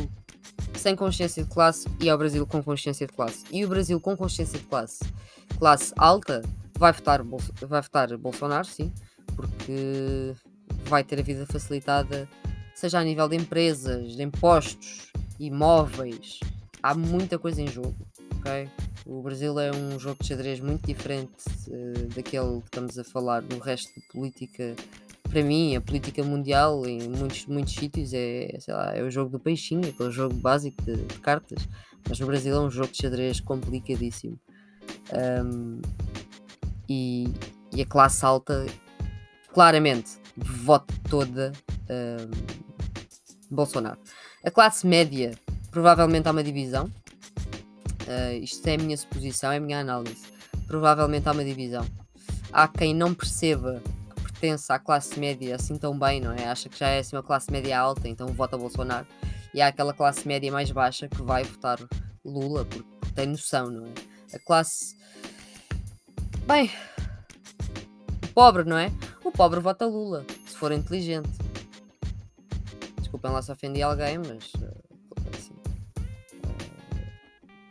sem 0.75 0.95
consciência 0.95 1.43
de 1.43 1.49
classe 1.49 1.87
e 1.99 2.09
ao 2.09 2.17
Brasil 2.17 2.45
com 2.45 2.61
consciência 2.61 3.07
de 3.07 3.13
classe. 3.13 3.45
E 3.51 3.63
o 3.63 3.69
Brasil 3.69 3.99
com 3.99 4.17
consciência 4.17 4.59
de 4.59 4.65
classe 4.65 4.99
classe 5.63 5.93
alta 5.97 6.41
vai 6.77 6.91
votar, 6.91 7.23
vai 7.61 7.81
votar 7.81 8.17
Bolsonaro, 8.17 8.65
sim, 8.65 8.91
porque 9.35 10.33
vai 10.85 11.03
ter 11.03 11.19
a 11.19 11.23
vida 11.23 11.45
facilitada, 11.45 12.27
seja 12.75 12.99
a 12.99 13.03
nível 13.03 13.29
de 13.29 13.37
empresas, 13.37 14.15
de 14.15 14.23
impostos, 14.23 15.11
imóveis. 15.39 16.39
Há 16.83 16.93
muita 16.93 17.39
coisa 17.39 17.61
em 17.61 17.67
jogo, 17.67 17.95
ok? 18.39 18.69
O 19.05 19.21
Brasil 19.21 19.57
é 19.57 19.71
um 19.71 19.97
jogo 19.97 20.17
de 20.21 20.27
xadrez 20.27 20.59
muito 20.59 20.85
diferente 20.85 21.31
uh, 21.69 22.07
daquele 22.13 22.59
que 22.59 22.65
estamos 22.65 22.99
a 22.99 23.05
falar 23.05 23.41
do 23.41 23.57
resto 23.57 23.97
de 23.97 24.05
política. 24.07 24.75
Para 25.29 25.41
mim, 25.41 25.77
a 25.77 25.81
política 25.81 26.21
mundial 26.25 26.85
em 26.85 27.07
muitos, 27.07 27.45
muitos 27.45 27.73
sítios 27.73 28.13
é, 28.13 28.57
lá, 28.67 28.97
é 28.97 29.01
o 29.01 29.09
jogo 29.09 29.31
do 29.31 29.39
peixinho, 29.39 29.87
aquele 29.87 30.11
jogo 30.11 30.35
básico 30.35 30.83
de, 30.83 30.97
de 30.97 31.19
cartas. 31.19 31.69
Mas 32.07 32.19
no 32.19 32.27
Brasil 32.27 32.53
é 32.53 32.59
um 32.59 32.69
jogo 32.69 32.91
de 32.91 32.97
xadrez 32.97 33.39
complicadíssimo. 33.39 34.37
Um, 35.13 35.81
e, 36.89 37.33
e, 37.73 37.81
a 37.81 37.85
classe 37.85 38.25
alta 38.25 38.65
claramente 39.53 40.17
vota 40.35 40.93
toda 41.09 41.53
um, 41.89 42.29
Bolsonaro. 43.49 43.99
A 44.43 44.51
classe 44.51 44.85
média 44.85 45.31
provavelmente 45.73 46.27
há 46.27 46.31
uma 46.31 46.43
divisão. 46.43 46.85
Uh, 46.85 48.37
isto 48.41 48.65
é 48.67 48.75
a 48.75 48.77
minha 48.77 48.95
suposição, 48.95 49.51
é 49.51 49.57
a 49.57 49.59
minha 49.59 49.79
análise. 49.79 50.23
Provavelmente 50.67 51.27
há 51.27 51.31
uma 51.31 51.43
divisão. 51.43 51.85
Há 52.51 52.67
quem 52.67 52.93
não 52.93 53.13
perceba 53.13 53.81
que 54.15 54.21
pertence 54.21 54.71
à 54.71 54.77
classe 54.77 55.19
média 55.19 55.55
assim 55.55 55.75
tão 55.77 55.97
bem, 55.97 56.21
não 56.21 56.31
é? 56.31 56.45
Acha 56.47 56.69
que 56.69 56.77
já 56.77 56.89
é 56.89 56.99
assim 56.99 57.15
uma 57.15 57.23
classe 57.23 57.51
média 57.51 57.77
alta, 57.77 58.07
então 58.07 58.27
vota 58.27 58.55
Bolsonaro. 58.55 59.07
E 59.51 59.61
há 59.61 59.67
aquela 59.67 59.93
classe 59.93 60.27
média 60.27 60.51
mais 60.51 60.69
baixa 60.69 61.07
que 61.07 61.21
vai 61.23 61.43
votar 61.43 61.79
Lula, 62.23 62.65
porque 62.65 63.11
tem 63.15 63.27
noção, 63.27 63.71
não 63.71 63.87
é? 63.87 64.35
a 64.35 64.39
classe. 64.39 64.95
Bem, 66.45 66.69
o 68.23 68.27
pobre, 68.33 68.63
não 68.63 68.77
é? 68.77 68.91
O 69.23 69.31
pobre 69.31 69.59
vota 69.59 69.85
Lula, 69.85 70.25
se 70.45 70.55
for 70.55 70.71
inteligente. 70.71 71.29
Desculpem 72.99 73.31
lá 73.31 73.41
se 73.41 73.51
ofendi 73.51 73.81
alguém, 73.81 74.19
mas. 74.19 74.53
Uh, 74.55 74.82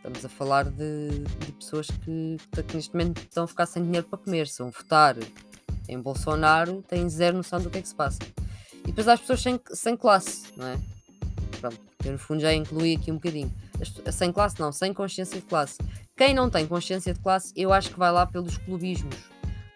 estamos 0.02 0.24
a 0.24 0.28
falar 0.28 0.64
de, 0.64 1.10
de 1.20 1.52
pessoas 1.52 1.86
que, 1.86 2.36
que, 2.66 2.76
neste 2.76 2.92
momento 2.92 3.22
estão 3.22 3.44
a 3.44 3.46
ficar 3.46 3.66
sem 3.66 3.84
dinheiro 3.84 4.06
para 4.08 4.18
comer. 4.18 4.48
Se 4.48 4.58
vão 4.58 4.70
votar 4.70 5.16
em 5.88 6.00
Bolsonaro, 6.00 6.82
têm 6.88 7.08
zero 7.08 7.36
noção 7.36 7.60
do 7.60 7.70
que 7.70 7.78
é 7.78 7.82
que 7.82 7.88
se 7.88 7.94
passa. 7.94 8.18
E 8.82 8.88
depois 8.88 9.06
há 9.06 9.12
as 9.12 9.20
pessoas 9.20 9.40
sem, 9.40 9.60
sem 9.70 9.96
classe, 9.96 10.48
não 10.56 10.66
é? 10.66 10.76
Pronto, 11.60 11.78
eu 12.04 12.12
no 12.12 12.18
fundo 12.18 12.40
já 12.40 12.52
incluí 12.52 12.96
aqui 12.96 13.12
um 13.12 13.14
bocadinho. 13.14 13.52
As, 13.80 14.14
sem 14.14 14.32
classe 14.32 14.58
não, 14.58 14.72
sem 14.72 14.92
consciência 14.92 15.40
de 15.40 15.46
classe. 15.46 15.78
Quem 16.16 16.34
não 16.34 16.50
tem 16.50 16.66
consciência 16.66 17.14
de 17.14 17.20
classe, 17.20 17.52
eu 17.56 17.72
acho 17.72 17.90
que 17.90 17.98
vai 17.98 18.10
lá 18.10 18.26
pelos 18.26 18.58
clubismos. 18.58 19.14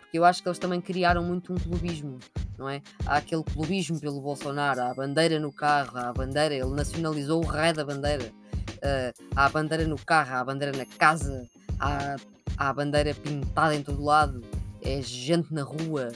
Porque 0.00 0.18
eu 0.18 0.24
acho 0.24 0.42
que 0.42 0.48
eles 0.48 0.58
também 0.58 0.80
criaram 0.80 1.22
muito 1.22 1.52
um 1.52 1.56
clubismo, 1.56 2.18
não 2.58 2.68
é? 2.68 2.82
Há 3.04 3.18
aquele 3.18 3.44
clubismo 3.44 4.00
pelo 4.00 4.20
Bolsonaro, 4.20 4.80
há 4.80 4.90
a 4.90 4.94
bandeira 4.94 5.38
no 5.38 5.52
carro, 5.52 5.96
há 5.96 6.08
a 6.08 6.12
bandeira, 6.12 6.54
ele 6.54 6.74
nacionalizou 6.74 7.44
o 7.44 7.46
rei 7.46 7.72
da 7.72 7.84
bandeira. 7.84 8.32
Uh, 8.76 9.26
há 9.34 9.46
a 9.46 9.48
bandeira 9.48 9.86
no 9.86 9.96
carro, 9.96 10.34
há 10.34 10.40
a 10.40 10.44
bandeira 10.44 10.76
na 10.76 10.86
casa, 10.86 11.46
há, 11.80 12.16
há 12.56 12.68
a 12.68 12.72
bandeira 12.72 13.14
pintada 13.14 13.74
em 13.74 13.82
todo 13.82 14.02
lado, 14.02 14.42
é 14.82 15.00
gente 15.02 15.52
na 15.52 15.62
rua. 15.62 16.12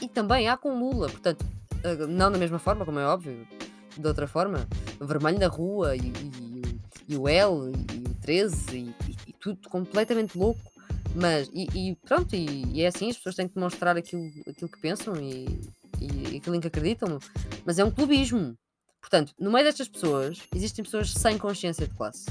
E 0.00 0.08
também 0.08 0.48
há 0.48 0.56
com 0.56 0.78
Lula, 0.78 1.08
portanto, 1.08 1.42
uh, 1.42 2.06
não 2.08 2.32
da 2.32 2.38
mesma 2.38 2.58
forma, 2.58 2.84
como 2.84 2.98
é 2.98 3.06
óbvio, 3.06 3.46
de 3.96 4.06
outra 4.06 4.26
forma, 4.26 4.66
vermelho 5.00 5.38
na 5.38 5.46
rua 5.46 5.96
e, 5.96 6.00
e, 6.00 6.80
e 7.08 7.16
o 7.16 7.28
L 7.28 7.72
e, 7.92 8.08
o 8.08 8.14
13 8.20 8.76
e, 8.76 8.94
e 9.28 9.32
tudo 9.34 9.68
completamente 9.68 10.36
louco. 10.36 10.60
Mas, 11.14 11.50
e, 11.52 11.68
e 11.74 11.96
pronto, 11.96 12.34
e, 12.34 12.64
e, 12.72 12.82
é 12.82 12.86
assim, 12.86 13.10
as 13.10 13.16
pessoas 13.16 13.34
têm 13.34 13.46
que 13.46 13.54
demonstrar 13.54 13.96
aquilo, 13.96 14.28
aquilo 14.48 14.70
que 14.70 14.80
pensam 14.80 15.14
e, 15.16 15.60
e 16.00 16.36
aquilo 16.38 16.56
em 16.56 16.60
que 16.60 16.68
acreditam, 16.68 17.18
mas 17.64 17.78
é 17.78 17.84
um 17.84 17.90
clubismo. 17.90 18.56
Portanto, 19.02 19.34
no 19.38 19.50
meio 19.50 19.66
destas 19.66 19.88
pessoas, 19.88 20.38
existem 20.54 20.82
pessoas 20.82 21.12
sem 21.12 21.36
consciência 21.36 21.86
de 21.86 21.94
classe. 21.94 22.24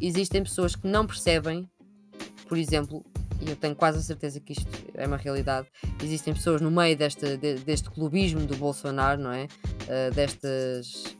Existem 0.00 0.42
pessoas 0.44 0.76
que 0.76 0.86
não 0.86 1.06
percebem, 1.06 1.68
por 2.46 2.56
exemplo, 2.58 3.04
e 3.40 3.50
eu 3.50 3.56
tenho 3.56 3.74
quase 3.74 3.98
a 3.98 4.02
certeza 4.02 4.38
que 4.38 4.52
isto 4.52 4.68
é 4.94 5.06
uma 5.06 5.16
realidade, 5.16 5.66
existem 6.02 6.32
pessoas 6.32 6.60
no 6.60 6.70
meio 6.70 6.96
desta, 6.96 7.36
de, 7.36 7.54
deste 7.54 7.90
clubismo 7.90 8.46
do 8.46 8.56
Bolsonaro, 8.56 9.20
não 9.20 9.32
é? 9.32 9.44
Uh, 9.44 10.14
destas, 10.14 11.16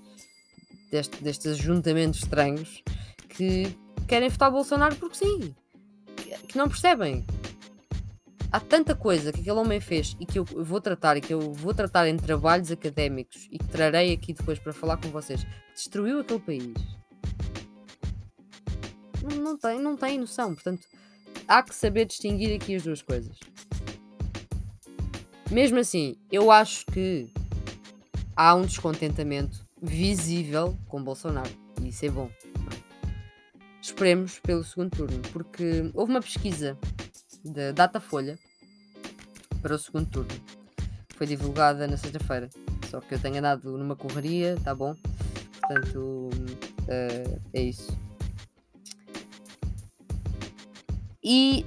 deste, 0.90 1.22
destes 1.22 1.46
ajuntamentos 1.52 2.20
estranhos 2.20 2.82
que 3.28 3.76
querem 4.06 4.28
votar 4.28 4.50
Bolsonaro 4.50 4.94
porque 4.96 5.16
sim, 5.16 5.54
que 6.48 6.56
não 6.56 6.68
percebem. 6.68 7.24
Há 8.52 8.60
tanta 8.60 8.94
coisa 8.94 9.32
que 9.32 9.40
aquele 9.40 9.58
homem 9.58 9.80
fez 9.80 10.14
e 10.20 10.26
que 10.26 10.38
eu 10.38 10.44
vou 10.44 10.78
tratar 10.78 11.16
e 11.16 11.22
que 11.22 11.32
eu 11.32 11.54
vou 11.54 11.72
tratar 11.72 12.06
em 12.06 12.18
trabalhos 12.18 12.70
académicos 12.70 13.48
e 13.50 13.58
que 13.58 13.66
trarei 13.66 14.12
aqui 14.12 14.34
depois 14.34 14.58
para 14.58 14.74
falar 14.74 14.98
com 14.98 15.08
vocês. 15.08 15.46
Destruiu 15.74 16.20
aquele 16.20 16.40
país. 16.40 16.74
Não, 19.22 19.42
não 19.42 19.56
tem, 19.56 19.80
não 19.80 19.96
tem 19.96 20.18
noção. 20.18 20.52
Portanto, 20.52 20.86
há 21.48 21.62
que 21.62 21.74
saber 21.74 22.04
distinguir 22.04 22.54
aqui 22.54 22.74
as 22.74 22.82
duas 22.82 23.00
coisas. 23.00 23.38
Mesmo 25.50 25.78
assim, 25.78 26.16
eu 26.30 26.50
acho 26.50 26.84
que 26.86 27.32
há 28.36 28.54
um 28.54 28.66
descontentamento 28.66 29.66
visível 29.80 30.76
com 30.88 31.02
Bolsonaro. 31.02 31.50
E 31.80 31.88
isso 31.88 32.04
é 32.04 32.10
bom. 32.10 32.30
Esperemos 33.80 34.38
pelo 34.40 34.62
segundo 34.62 34.90
turno, 34.90 35.20
porque 35.32 35.90
houve 35.94 36.12
uma 36.12 36.20
pesquisa 36.20 36.78
da 37.44 37.72
Datafolha 37.72 38.38
para 39.60 39.74
o 39.74 39.78
segundo 39.78 40.08
turno. 40.08 40.30
Foi 41.16 41.26
divulgada 41.26 41.86
na 41.86 41.96
sexta-feira. 41.96 42.50
Só 42.90 43.00
que 43.00 43.14
eu 43.14 43.18
tenho 43.18 43.38
andado 43.38 43.78
numa 43.78 43.96
correria, 43.96 44.56
tá 44.62 44.74
bom? 44.74 44.94
Portanto, 45.60 46.30
uh, 46.82 47.40
é 47.54 47.62
isso. 47.62 47.96
E 51.24 51.64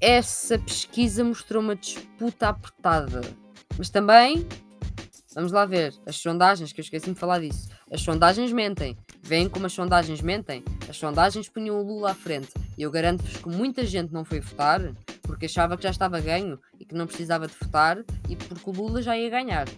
essa 0.00 0.58
pesquisa 0.58 1.22
mostrou 1.24 1.62
uma 1.62 1.76
disputa 1.76 2.48
apertada. 2.48 3.20
Mas 3.76 3.90
também, 3.90 4.46
vamos 5.34 5.52
lá 5.52 5.64
ver, 5.64 5.94
as 6.04 6.16
sondagens, 6.16 6.72
que 6.72 6.80
eu 6.80 6.82
esqueci 6.82 7.12
de 7.12 7.18
falar 7.18 7.40
disso. 7.40 7.68
As 7.90 8.00
sondagens 8.00 8.52
mentem. 8.52 8.96
Vêem 9.22 9.48
como 9.48 9.66
as 9.66 9.72
sondagens 9.72 10.20
mentem? 10.20 10.64
As 10.88 10.96
sondagens 10.96 11.48
punham 11.48 11.78
o 11.78 11.82
Lula 11.82 12.10
à 12.10 12.14
frente. 12.14 12.50
E 12.76 12.82
eu 12.82 12.90
garanto-vos 12.90 13.36
que 13.36 13.48
muita 13.48 13.86
gente 13.86 14.12
não 14.12 14.24
foi 14.24 14.40
votar 14.40 14.80
porque 15.28 15.44
achava 15.44 15.76
que 15.76 15.82
já 15.82 15.90
estava 15.90 16.18
ganho 16.20 16.58
e 16.80 16.86
que 16.86 16.94
não 16.94 17.06
precisava 17.06 17.46
de 17.46 17.52
votar 17.60 18.02
e 18.30 18.34
porque 18.34 18.70
o 18.70 18.72
Lula 18.72 19.02
já 19.02 19.14
ia 19.14 19.28
ganhar. 19.28 19.68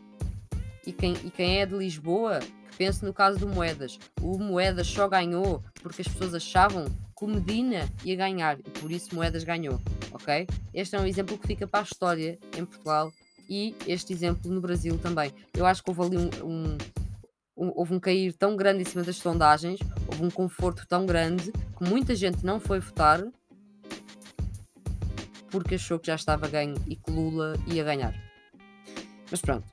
E 0.87 0.93
quem, 0.93 1.15
e 1.25 1.31
quem 1.31 1.59
é 1.59 1.67
de 1.67 1.77
Lisboa, 1.77 2.39
que 2.39 2.77
pense 2.79 3.05
no 3.05 3.13
caso 3.13 3.41
do 3.41 3.49
Moedas. 3.49 3.99
O 4.23 4.39
Moedas 4.39 4.87
só 4.87 5.09
ganhou 5.09 5.61
porque 5.83 6.03
as 6.03 6.09
pessoas 6.09 6.35
achavam 6.35 6.85
que 6.85 7.25
o 7.25 7.27
Medina 7.27 7.89
ia 8.05 8.15
ganhar 8.15 8.61
e 8.61 8.71
por 8.71 8.93
isso 8.93 9.13
Moedas 9.13 9.43
ganhou, 9.43 9.81
ok? 10.13 10.47
Este 10.73 10.95
é 10.95 11.01
um 11.01 11.05
exemplo 11.05 11.37
que 11.37 11.49
fica 11.49 11.67
para 11.67 11.81
a 11.81 11.83
história 11.83 12.39
em 12.57 12.65
Portugal 12.65 13.13
e 13.49 13.75
este 13.89 14.13
exemplo 14.13 14.49
no 14.53 14.61
Brasil 14.61 14.97
também. 14.99 15.35
Eu 15.53 15.67
acho 15.67 15.83
que 15.83 15.91
houve 15.91 16.03
ali 16.03 16.17
um, 16.17 16.79
um, 17.57 17.73
houve 17.75 17.93
um 17.93 17.99
cair 17.99 18.33
tão 18.35 18.55
grande 18.55 18.83
em 18.83 18.85
cima 18.85 19.03
das 19.03 19.17
sondagens, 19.17 19.81
houve 20.07 20.25
um 20.25 20.31
conforto 20.31 20.87
tão 20.87 21.05
grande 21.05 21.51
que 21.51 21.85
muita 21.89 22.15
gente 22.15 22.47
não 22.47 22.61
foi 22.61 22.79
votar 22.79 23.21
porque 25.51 25.75
achou 25.75 25.99
que 25.99 26.07
já 26.07 26.15
estava 26.15 26.49
ganho 26.49 26.77
e 26.87 26.97
que 26.97 27.11
Lula 27.11 27.55
ia 27.67 27.85
ganhar. 27.85 28.15
Mas 29.31 29.41
pronto. 29.41 29.67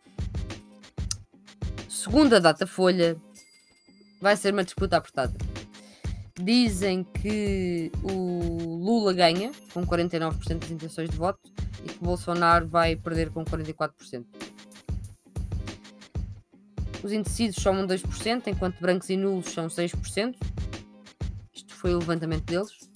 Segunda 1.90 2.40
data 2.40 2.66
folha 2.66 3.18
vai 4.22 4.36
ser 4.36 4.54
uma 4.54 4.64
disputa 4.64 4.98
apertada. 4.98 5.36
Dizem 6.40 7.04
que 7.04 7.92
o 8.04 8.78
Lula 8.78 9.12
ganha 9.14 9.52
com 9.74 9.86
49% 9.86 10.60
das 10.60 10.72
intenções 10.72 11.10
de 11.10 11.18
voto 11.18 11.52
e 11.84 11.90
que 11.90 12.00
Bolsonaro 12.00 12.68
vai 12.68 12.96
perder 12.96 13.32
com 13.32 13.44
44%. 13.44 14.26
Os 17.04 17.12
indecisos 17.12 17.62
somam 17.62 17.86
2%, 17.86 18.48
enquanto 18.48 18.80
brancos 18.80 19.10
e 19.10 19.18
nulos 19.18 19.52
são 19.52 19.68
6%. 19.68 20.36
Isto 21.54 21.76
foi 21.76 21.94
o 21.94 22.00
levantamento 22.00 22.44
deles. 22.46 22.87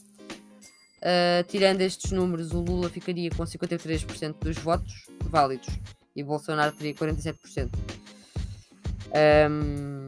Uh, 1.01 1.43
tirando 1.47 1.81
estes 1.81 2.11
números, 2.11 2.51
o 2.51 2.61
Lula 2.61 2.87
ficaria 2.89 3.31
com 3.31 3.43
53% 3.43 4.35
dos 4.39 4.57
votos 4.57 5.07
válidos 5.25 5.67
e 6.15 6.23
Bolsonaro 6.23 6.75
teria 6.75 6.93
47%. 6.93 7.69
Um, 9.49 10.05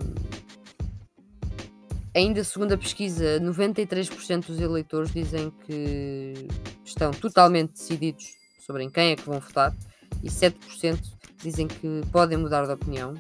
ainda 2.15 2.43
segundo 2.43 2.73
a 2.73 2.77
pesquisa, 2.77 3.39
93% 3.39 4.45
dos 4.45 4.59
eleitores 4.59 5.12
dizem 5.12 5.51
que 5.65 6.47
estão 6.85 7.12
totalmente 7.12 7.71
decididos 7.71 8.25
sobre 8.59 8.83
em 8.83 8.89
quem 8.89 9.12
é 9.12 9.15
que 9.15 9.25
vão 9.25 9.39
votar 9.39 9.75
e 10.21 10.29
7% 10.29 11.00
dizem 11.41 11.67
que 11.67 12.01
podem 12.12 12.38
mudar 12.38 12.65
de 12.65 12.71
opinião. 12.71 13.15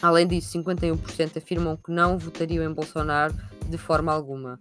Além 0.00 0.26
disso, 0.26 0.58
51% 0.58 1.38
afirmam 1.38 1.76
que 1.76 1.90
não 1.90 2.18
votariam 2.18 2.64
em 2.64 2.74
Bolsonaro 2.74 3.34
de 3.68 3.78
forma 3.78 4.12
alguma, 4.12 4.60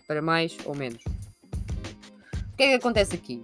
para 0.05 0.21
mais 0.21 0.57
ou 0.65 0.75
menos. 0.75 1.01
O 1.01 2.55
que 2.57 2.63
é 2.63 2.67
que 2.67 2.73
acontece 2.73 3.15
aqui? 3.15 3.41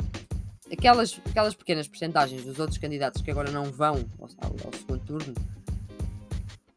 Aquelas, 0.72 1.20
aquelas 1.26 1.56
pequenas 1.56 1.88
percentagens 1.88 2.44
dos 2.44 2.60
outros 2.60 2.78
candidatos 2.78 3.22
que 3.22 3.32
agora 3.32 3.52
não 3.52 3.66
vão 3.66 4.06
ao, 4.20 4.50
ao 4.66 4.74
segundo 4.74 5.04
turno 5.06 5.34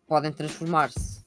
podem 0.07 0.33
transformar-se 0.33 1.23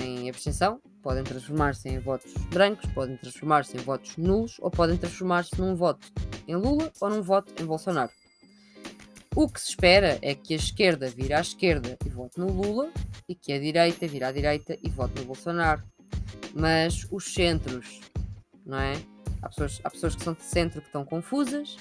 em 0.00 0.28
abstenção, 0.28 0.80
podem 1.02 1.24
transformar-se 1.24 1.88
em 1.88 1.98
votos 1.98 2.32
brancos, 2.50 2.90
podem 2.92 3.16
transformar-se 3.16 3.76
em 3.76 3.80
votos 3.80 4.16
nulos 4.16 4.56
ou 4.60 4.70
podem 4.70 4.96
transformar-se 4.96 5.58
num 5.58 5.74
voto 5.74 6.06
em 6.48 6.56
Lula 6.56 6.92
ou 7.00 7.10
num 7.10 7.22
voto 7.22 7.52
em 7.60 7.64
Bolsonaro. 7.64 8.10
O 9.34 9.48
que 9.48 9.60
se 9.60 9.70
espera 9.70 10.18
é 10.22 10.34
que 10.34 10.54
a 10.54 10.56
esquerda 10.56 11.08
vire 11.08 11.34
à 11.34 11.40
esquerda 11.40 11.98
e 12.04 12.08
vote 12.08 12.40
no 12.40 12.50
Lula 12.50 12.90
e 13.28 13.34
que 13.34 13.52
a 13.52 13.58
direita 13.58 14.06
vire 14.06 14.24
à 14.24 14.32
direita 14.32 14.78
e 14.82 14.88
vote 14.88 15.20
no 15.20 15.26
Bolsonaro. 15.26 15.82
Mas 16.54 17.06
os 17.10 17.34
centros, 17.34 18.00
não 18.64 18.78
é? 18.78 18.94
Há 19.42 19.48
pessoas, 19.48 19.80
há 19.84 19.90
pessoas 19.90 20.16
que 20.16 20.24
são 20.24 20.32
de 20.32 20.42
centro 20.42 20.80
que 20.80 20.88
estão 20.88 21.04
confusas, 21.04 21.76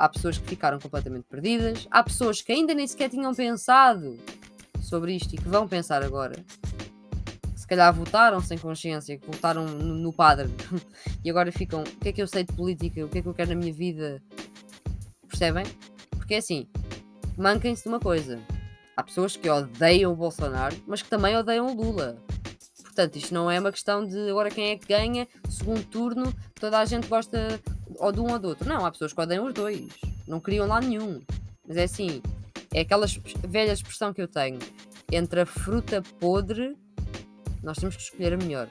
há 0.00 0.08
pessoas 0.08 0.38
que 0.38 0.48
ficaram 0.48 0.78
completamente 0.78 1.26
perdidas, 1.28 1.86
há 1.90 2.02
pessoas 2.02 2.40
que 2.40 2.50
ainda 2.50 2.72
nem 2.72 2.86
sequer 2.86 3.10
tinham 3.10 3.34
pensado 3.34 4.18
sobre 4.80 5.14
isto 5.14 5.34
e 5.34 5.36
que 5.36 5.46
vão 5.46 5.68
pensar 5.68 6.02
agora. 6.02 6.42
Se 7.54 7.66
calhar 7.66 7.92
votaram 7.92 8.40
sem 8.40 8.56
consciência, 8.56 9.20
votaram 9.26 9.66
no, 9.66 9.94
no 9.94 10.12
padre 10.12 10.48
e 11.22 11.28
agora 11.28 11.52
ficam: 11.52 11.82
o 11.82 11.84
que 11.84 12.08
é 12.08 12.12
que 12.12 12.22
eu 12.22 12.26
sei 12.26 12.44
de 12.44 12.52
política? 12.54 13.04
O 13.04 13.08
que 13.10 13.18
é 13.18 13.22
que 13.22 13.28
eu 13.28 13.34
quero 13.34 13.50
na 13.50 13.56
minha 13.56 13.74
vida? 13.74 14.22
Percebem? 15.28 15.64
Porque 16.12 16.34
é 16.34 16.38
assim, 16.38 16.66
manquem-se 17.36 17.82
de 17.82 17.90
uma 17.90 18.00
coisa. 18.00 18.40
Há 18.96 19.02
pessoas 19.02 19.36
que 19.36 19.50
odeiam 19.50 20.12
o 20.12 20.16
Bolsonaro, 20.16 20.76
mas 20.86 21.02
que 21.02 21.10
também 21.10 21.36
odeiam 21.36 21.66
o 21.66 21.74
Lula. 21.74 22.16
Portanto, 22.82 23.16
isto 23.16 23.34
não 23.34 23.50
é 23.50 23.60
uma 23.60 23.70
questão 23.70 24.04
de 24.06 24.30
agora 24.30 24.50
quem 24.50 24.70
é 24.70 24.76
que 24.76 24.86
ganha, 24.86 25.28
segundo 25.48 25.84
turno, 25.84 26.34
toda 26.54 26.78
a 26.78 26.84
gente 26.84 27.06
gosta 27.06 27.60
ou 27.98 28.12
de 28.12 28.20
um 28.20 28.30
ou 28.30 28.38
do 28.38 28.48
outro. 28.48 28.68
Não, 28.68 28.84
há 28.84 28.90
pessoas 28.90 29.12
que 29.12 29.20
odeiam 29.20 29.46
os 29.46 29.54
dois. 29.54 29.88
Não 30.26 30.40
queriam 30.40 30.66
lá 30.66 30.80
nenhum. 30.80 31.20
Mas 31.66 31.76
é 31.76 31.84
assim, 31.84 32.22
é 32.72 32.80
aquela 32.80 33.06
velha 33.48 33.72
expressão 33.72 34.12
que 34.12 34.22
eu 34.22 34.28
tenho. 34.28 34.58
Entre 35.10 35.40
a 35.40 35.46
fruta 35.46 36.02
podre, 36.18 36.76
nós 37.62 37.78
temos 37.78 37.96
que 37.96 38.02
escolher 38.02 38.34
a 38.34 38.36
melhor. 38.36 38.68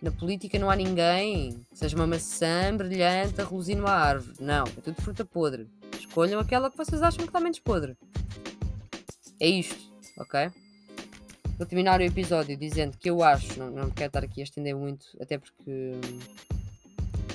Na 0.00 0.10
política 0.10 0.58
não 0.58 0.68
há 0.68 0.74
ninguém 0.74 1.64
seja 1.72 1.96
uma 1.96 2.06
maçã 2.06 2.76
brilhante 2.76 3.40
a 3.40 3.44
reluzir 3.44 3.76
numa 3.76 3.92
árvore. 3.92 4.36
Não, 4.40 4.64
é 4.64 4.80
tudo 4.80 5.00
fruta 5.02 5.24
podre. 5.24 5.68
Escolham 5.98 6.40
aquela 6.40 6.70
que 6.70 6.76
vocês 6.76 7.02
acham 7.02 7.18
que 7.18 7.28
está 7.28 7.40
menos 7.40 7.58
podre. 7.58 7.96
É 9.40 9.48
isto, 9.48 9.92
ok? 10.18 10.50
Vou 11.58 11.66
terminar 11.66 12.00
o 12.00 12.02
episódio 12.02 12.56
dizendo 12.56 12.96
que 12.96 13.10
eu 13.10 13.22
acho, 13.22 13.58
não, 13.58 13.70
não 13.70 13.90
quero 13.90 14.08
estar 14.08 14.24
aqui 14.24 14.40
a 14.40 14.44
estender 14.44 14.74
muito, 14.74 15.06
até 15.20 15.38
porque 15.38 15.92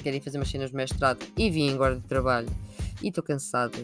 ir 0.05 0.21
fazer 0.21 0.37
umas 0.37 0.49
cenas 0.49 0.69
de 0.69 0.75
mestrado 0.75 1.25
e 1.37 1.49
vim 1.49 1.73
agora 1.73 1.95
de 1.95 2.01
trabalho 2.01 2.49
e 3.01 3.09
estou 3.09 3.23
cansada. 3.23 3.77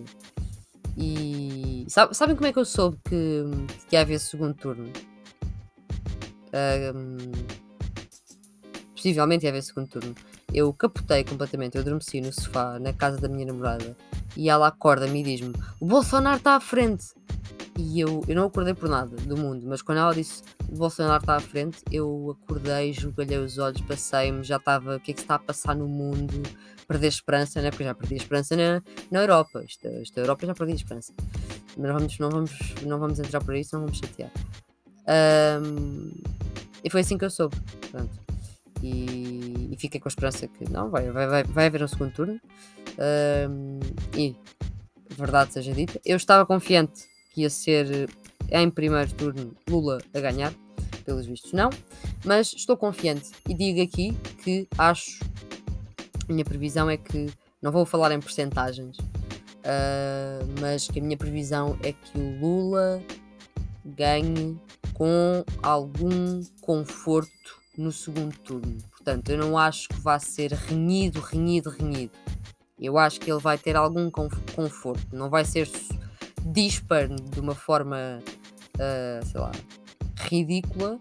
E 0.97 1.85
sabe, 1.87 2.15
sabem 2.15 2.35
como 2.35 2.47
é 2.47 2.53
que 2.53 2.59
eu 2.59 2.65
soube 2.65 2.97
que, 3.03 3.43
que 3.89 3.95
ia 3.95 4.01
haver 4.01 4.19
segundo 4.19 4.53
turno? 4.53 4.91
Um, 6.53 7.31
possivelmente 8.95 9.45
ia 9.45 9.49
haver 9.49 9.63
segundo 9.63 9.87
turno. 9.87 10.15
Eu 10.53 10.71
capotei 10.71 11.23
completamente, 11.23 11.75
eu 11.75 11.81
adormeci 11.81 12.21
no 12.21 12.31
sofá 12.31 12.77
na 12.79 12.93
casa 12.93 13.17
da 13.17 13.27
minha 13.27 13.47
namorada 13.47 13.97
e 14.37 14.49
ela 14.49 14.67
acorda-me 14.67 15.21
e 15.21 15.23
diz-me: 15.23 15.53
O 15.79 15.85
Bolsonaro 15.85 16.37
está 16.37 16.55
à 16.55 16.59
frente. 16.59 17.05
E 17.77 17.99
eu, 17.99 18.23
eu 18.27 18.35
não 18.35 18.45
acordei 18.45 18.73
por 18.73 18.87
nada 18.87 19.15
do 19.15 19.35
mundo, 19.35 19.65
mas 19.67 19.81
quando 19.81 19.97
ela 19.97 20.13
disse 20.13 20.43
o 20.69 20.75
Bolsonaro 20.75 21.21
está 21.21 21.35
à 21.35 21.39
frente, 21.39 21.79
eu 21.91 22.37
acordei, 22.39 22.93
jogalhei 22.93 23.37
os 23.39 23.57
olhos, 23.57 23.81
passei-me, 23.81 24.43
já 24.43 24.57
estava, 24.57 24.97
o 24.97 24.99
que 24.99 25.11
é 25.11 25.13
que 25.13 25.19
se 25.19 25.23
está 25.23 25.35
a 25.35 25.39
passar 25.39 25.75
no 25.75 25.87
mundo? 25.87 26.43
Perder 26.87 27.07
esperança, 27.07 27.61
né? 27.61 27.71
Porque 27.71 27.83
já 27.83 27.95
perdi 27.95 28.13
a 28.13 28.17
esperança 28.17 28.55
na, 28.55 28.83
na 29.09 29.21
Europa. 29.21 29.63
Esta, 29.63 29.87
esta 29.87 30.19
Europa 30.19 30.45
já 30.45 30.53
perdi 30.53 30.73
a 30.73 30.75
esperança. 30.75 31.13
Mas 31.77 31.87
não 31.87 31.93
vamos, 31.93 32.19
não 32.19 32.29
vamos, 32.29 32.51
não 32.83 32.99
vamos 32.99 33.19
entrar 33.19 33.41
por 33.41 33.53
aí, 33.53 33.63
senão 33.63 33.85
vamos 33.85 33.97
chatear. 33.97 34.31
Um, 35.61 36.11
e 36.83 36.89
foi 36.89 37.01
assim 37.01 37.17
que 37.17 37.25
eu 37.25 37.29
soube. 37.29 37.55
Pronto. 37.89 38.19
E, 38.83 39.69
e 39.71 39.77
fiquei 39.79 39.99
com 39.99 40.09
a 40.09 40.11
esperança 40.11 40.47
que 40.47 40.69
não, 40.69 40.89
vai, 40.89 41.09
vai, 41.09 41.27
vai, 41.27 41.43
vai 41.43 41.65
haver 41.67 41.81
um 41.81 41.87
segundo 41.87 42.11
turno. 42.11 42.39
Um, 43.49 43.79
e 44.15 44.35
verdade 45.09 45.53
seja 45.53 45.73
dita, 45.73 45.99
eu 46.05 46.17
estava 46.17 46.45
confiante 46.45 47.12
que 47.33 47.41
ia 47.41 47.49
ser 47.49 48.09
em 48.51 48.69
primeiro 48.69 49.11
turno 49.13 49.55
Lula 49.67 49.99
a 50.13 50.19
ganhar, 50.19 50.53
pelos 51.03 51.25
vistos 51.25 51.51
não, 51.51 51.69
mas 52.23 52.53
estou 52.53 52.77
confiante 52.77 53.31
e 53.49 53.53
digo 53.53 53.81
aqui 53.81 54.13
que 54.43 54.67
acho, 54.77 55.19
minha 56.29 56.45
previsão 56.45 56.89
é 56.89 56.95
que, 56.95 57.27
não 57.61 57.71
vou 57.71 57.85
falar 57.85 58.11
em 58.11 58.19
porcentagens, 58.19 58.97
uh, 58.97 60.61
mas 60.61 60.87
que 60.87 60.99
a 60.99 61.03
minha 61.03 61.17
previsão 61.17 61.77
é 61.83 61.91
que 61.91 62.17
o 62.17 62.39
Lula 62.39 63.03
ganhe 63.83 64.57
com 64.93 65.43
algum 65.61 66.43
conforto 66.61 67.61
no 67.77 67.91
segundo 67.91 68.37
turno. 68.37 68.77
Portanto, 68.91 69.29
eu 69.29 69.37
não 69.37 69.57
acho 69.57 69.89
que 69.89 69.99
vá 69.99 70.19
ser 70.19 70.53
renhido, 70.53 71.19
renhido, 71.19 71.69
renhido. 71.69 72.13
Eu 72.79 72.97
acho 72.97 73.19
que 73.19 73.31
ele 73.31 73.39
vai 73.39 73.57
ter 73.57 73.75
algum 73.75 74.09
conforto. 74.09 75.15
Não 75.15 75.29
vai 75.29 75.43
ser 75.43 75.67
dispar 76.45 77.07
de 77.07 77.39
uma 77.39 77.55
forma, 77.55 78.21
uh, 78.75 79.25
sei 79.25 79.39
lá, 79.39 79.51
ridícula, 80.17 80.99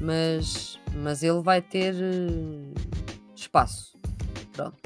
mas, 0.00 0.78
mas 0.94 1.22
ele 1.22 1.40
vai 1.42 1.62
ter 1.62 1.94
uh, 1.94 2.74
espaço. 3.34 3.98
Pronto. 4.52 4.76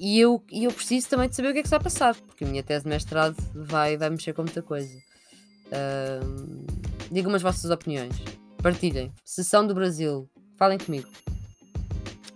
E 0.00 0.20
eu, 0.20 0.42
e 0.50 0.64
eu 0.64 0.72
preciso 0.72 1.08
também 1.08 1.28
de 1.28 1.36
saber 1.36 1.48
o 1.48 1.52
que 1.52 1.60
é 1.60 1.62
que 1.62 1.68
está 1.68 1.78
a 1.78 1.80
passar, 1.80 2.14
porque 2.14 2.44
a 2.44 2.46
minha 2.46 2.62
tese 2.62 2.84
de 2.84 2.90
mestrado 2.90 3.36
vai, 3.54 3.96
vai 3.96 4.10
mexer 4.10 4.32
com 4.32 4.42
muita 4.42 4.62
coisa. 4.62 4.94
Uh, 5.68 6.86
Digam-me 7.10 7.36
as 7.36 7.42
vossas 7.42 7.70
opiniões. 7.70 8.14
Partilhem. 8.62 9.12
Sessão 9.24 9.66
do 9.66 9.74
Brasil. 9.74 10.28
Falem 10.56 10.78
comigo. 10.78 11.08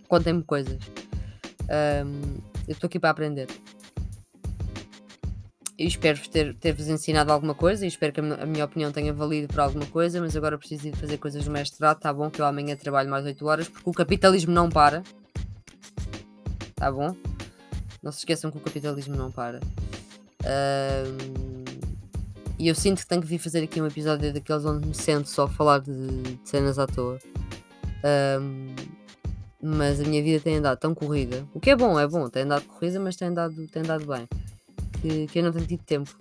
Contem-me 0.08 0.42
coisas. 0.42 0.78
Eu 2.66 2.72
estou 2.72 2.86
aqui 2.86 2.98
para 2.98 3.10
aprender. 3.10 3.48
Eu 5.80 5.88
espero 5.88 6.20
ter-vos 6.28 6.84
ter 6.84 6.92
ensinado 6.92 7.32
alguma 7.32 7.54
coisa 7.54 7.86
e 7.86 7.88
espero 7.88 8.12
que 8.12 8.20
a 8.20 8.44
minha 8.44 8.66
opinião 8.66 8.92
tenha 8.92 9.14
valido 9.14 9.48
para 9.48 9.64
alguma 9.64 9.86
coisa, 9.86 10.20
mas 10.20 10.36
agora 10.36 10.58
preciso 10.58 10.88
ir 10.88 10.94
fazer 10.94 11.16
coisas 11.16 11.46
no 11.46 11.50
mestrado, 11.50 11.98
tá 11.98 12.12
bom? 12.12 12.28
Que 12.28 12.42
eu 12.42 12.44
amanhã 12.44 12.76
trabalho 12.76 13.08
mais 13.08 13.24
8 13.24 13.46
horas 13.46 13.66
porque 13.66 13.88
o 13.88 13.92
capitalismo 13.94 14.52
não 14.52 14.68
para. 14.68 15.02
Tá 16.74 16.92
bom? 16.92 17.16
Não 18.02 18.12
se 18.12 18.18
esqueçam 18.18 18.50
que 18.50 18.58
o 18.58 18.60
capitalismo 18.60 19.16
não 19.16 19.32
para. 19.32 19.58
E 22.58 22.68
eu 22.68 22.74
sinto 22.74 23.00
que 23.00 23.06
tenho 23.06 23.22
que 23.22 23.28
vir 23.28 23.38
fazer 23.38 23.64
aqui 23.64 23.80
um 23.80 23.86
episódio 23.86 24.34
daqueles 24.34 24.66
onde 24.66 24.86
me 24.86 24.94
sento 24.94 25.30
só 25.30 25.44
a 25.44 25.48
falar 25.48 25.78
de, 25.78 25.92
de 25.92 26.38
cenas 26.44 26.78
à 26.78 26.86
toa. 26.86 27.18
Mas 29.62 29.98
a 29.98 30.04
minha 30.04 30.22
vida 30.22 30.40
tem 30.44 30.56
andado 30.56 30.78
tão 30.78 30.94
corrida. 30.94 31.42
O 31.54 31.58
que 31.58 31.70
é 31.70 31.76
bom, 31.76 31.98
é 31.98 32.06
bom, 32.06 32.28
tem 32.28 32.42
andado 32.42 32.66
corrida, 32.66 33.00
mas 33.00 33.16
tem 33.16 33.28
andado, 33.28 33.66
tem 33.68 33.80
andado 33.80 34.04
bem 34.04 34.28
que, 35.00 35.26
que 35.26 35.38
eu 35.38 35.44
não 35.44 35.52
tenho 35.52 35.66
tido 35.66 35.82
tempo. 35.84 36.14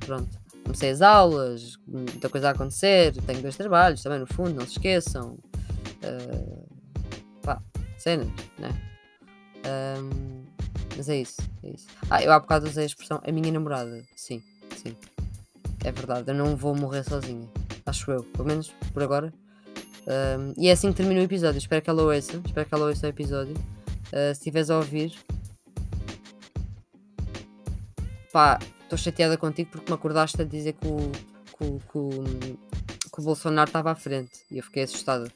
Pronto. 0.00 0.38
Comecei 0.62 0.90
as 0.90 1.00
aulas, 1.00 1.78
muita 1.86 2.28
coisa 2.28 2.48
a 2.48 2.50
acontecer, 2.52 3.14
tenho 3.22 3.40
dois 3.40 3.56
trabalhos 3.56 4.02
também 4.02 4.18
no 4.18 4.26
fundo, 4.26 4.54
não 4.54 4.66
se 4.66 4.72
esqueçam. 4.72 5.38
Uh, 6.02 6.68
pá, 7.42 7.62
cenas, 7.96 8.28
né? 8.58 8.70
Um, 9.98 10.44
mas 10.96 11.08
é 11.08 11.20
isso, 11.20 11.40
é 11.62 11.70
isso. 11.70 11.86
Ah, 12.10 12.22
eu 12.22 12.32
há 12.32 12.38
bocado 12.38 12.66
usei 12.66 12.82
a 12.82 12.86
expressão 12.86 13.20
a 13.26 13.32
minha 13.32 13.50
namorada. 13.50 14.02
Sim, 14.14 14.42
sim. 14.76 14.94
É 15.84 15.92
verdade, 15.92 16.30
eu 16.30 16.34
não 16.34 16.56
vou 16.56 16.74
morrer 16.74 17.04
sozinha. 17.04 17.48
Acho 17.86 18.10
eu, 18.10 18.22
pelo 18.24 18.48
menos 18.48 18.68
por 18.92 19.02
agora. 19.02 19.32
Um, 20.06 20.54
e 20.56 20.68
é 20.68 20.72
assim 20.72 20.90
que 20.90 20.96
termina 20.96 21.20
o 21.20 21.24
episódio. 21.24 21.58
Espero 21.58 21.82
que 21.82 21.90
ela 21.90 22.02
ouça. 22.02 22.40
Espero 22.44 22.68
que 22.68 22.74
ela 22.74 22.86
ouça 22.86 23.06
o 23.06 23.10
episódio. 23.10 23.54
Uh, 23.54 24.34
se 24.34 24.40
estiveres 24.40 24.70
a 24.70 24.76
ouvir, 24.76 25.12
pá, 28.32 28.58
estou 28.82 28.98
chateada 28.98 29.36
contigo 29.36 29.70
porque 29.70 29.90
me 29.90 29.94
acordaste 29.94 30.40
a 30.42 30.44
dizer 30.44 30.74
que 30.74 30.86
o, 30.86 31.10
que, 31.58 31.64
que, 31.64 32.58
que 33.12 33.20
o 33.20 33.22
Bolsonaro 33.22 33.68
estava 33.68 33.90
à 33.90 33.94
frente 33.94 34.44
e 34.50 34.58
eu 34.58 34.64
fiquei 34.64 34.82
assustada. 34.82 35.30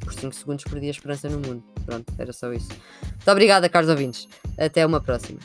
Por 0.00 0.12
5 0.12 0.34
segundos 0.34 0.64
perdi 0.64 0.86
a 0.86 0.90
esperança 0.90 1.28
no 1.28 1.40
mundo. 1.40 1.64
Pronto, 1.84 2.12
era 2.18 2.32
só 2.32 2.52
isso. 2.52 2.68
Muito 3.02 3.30
obrigada, 3.30 3.68
caros 3.68 3.88
ouvintes. 3.88 4.28
Até 4.56 4.86
uma 4.86 5.00
próxima. 5.00 5.40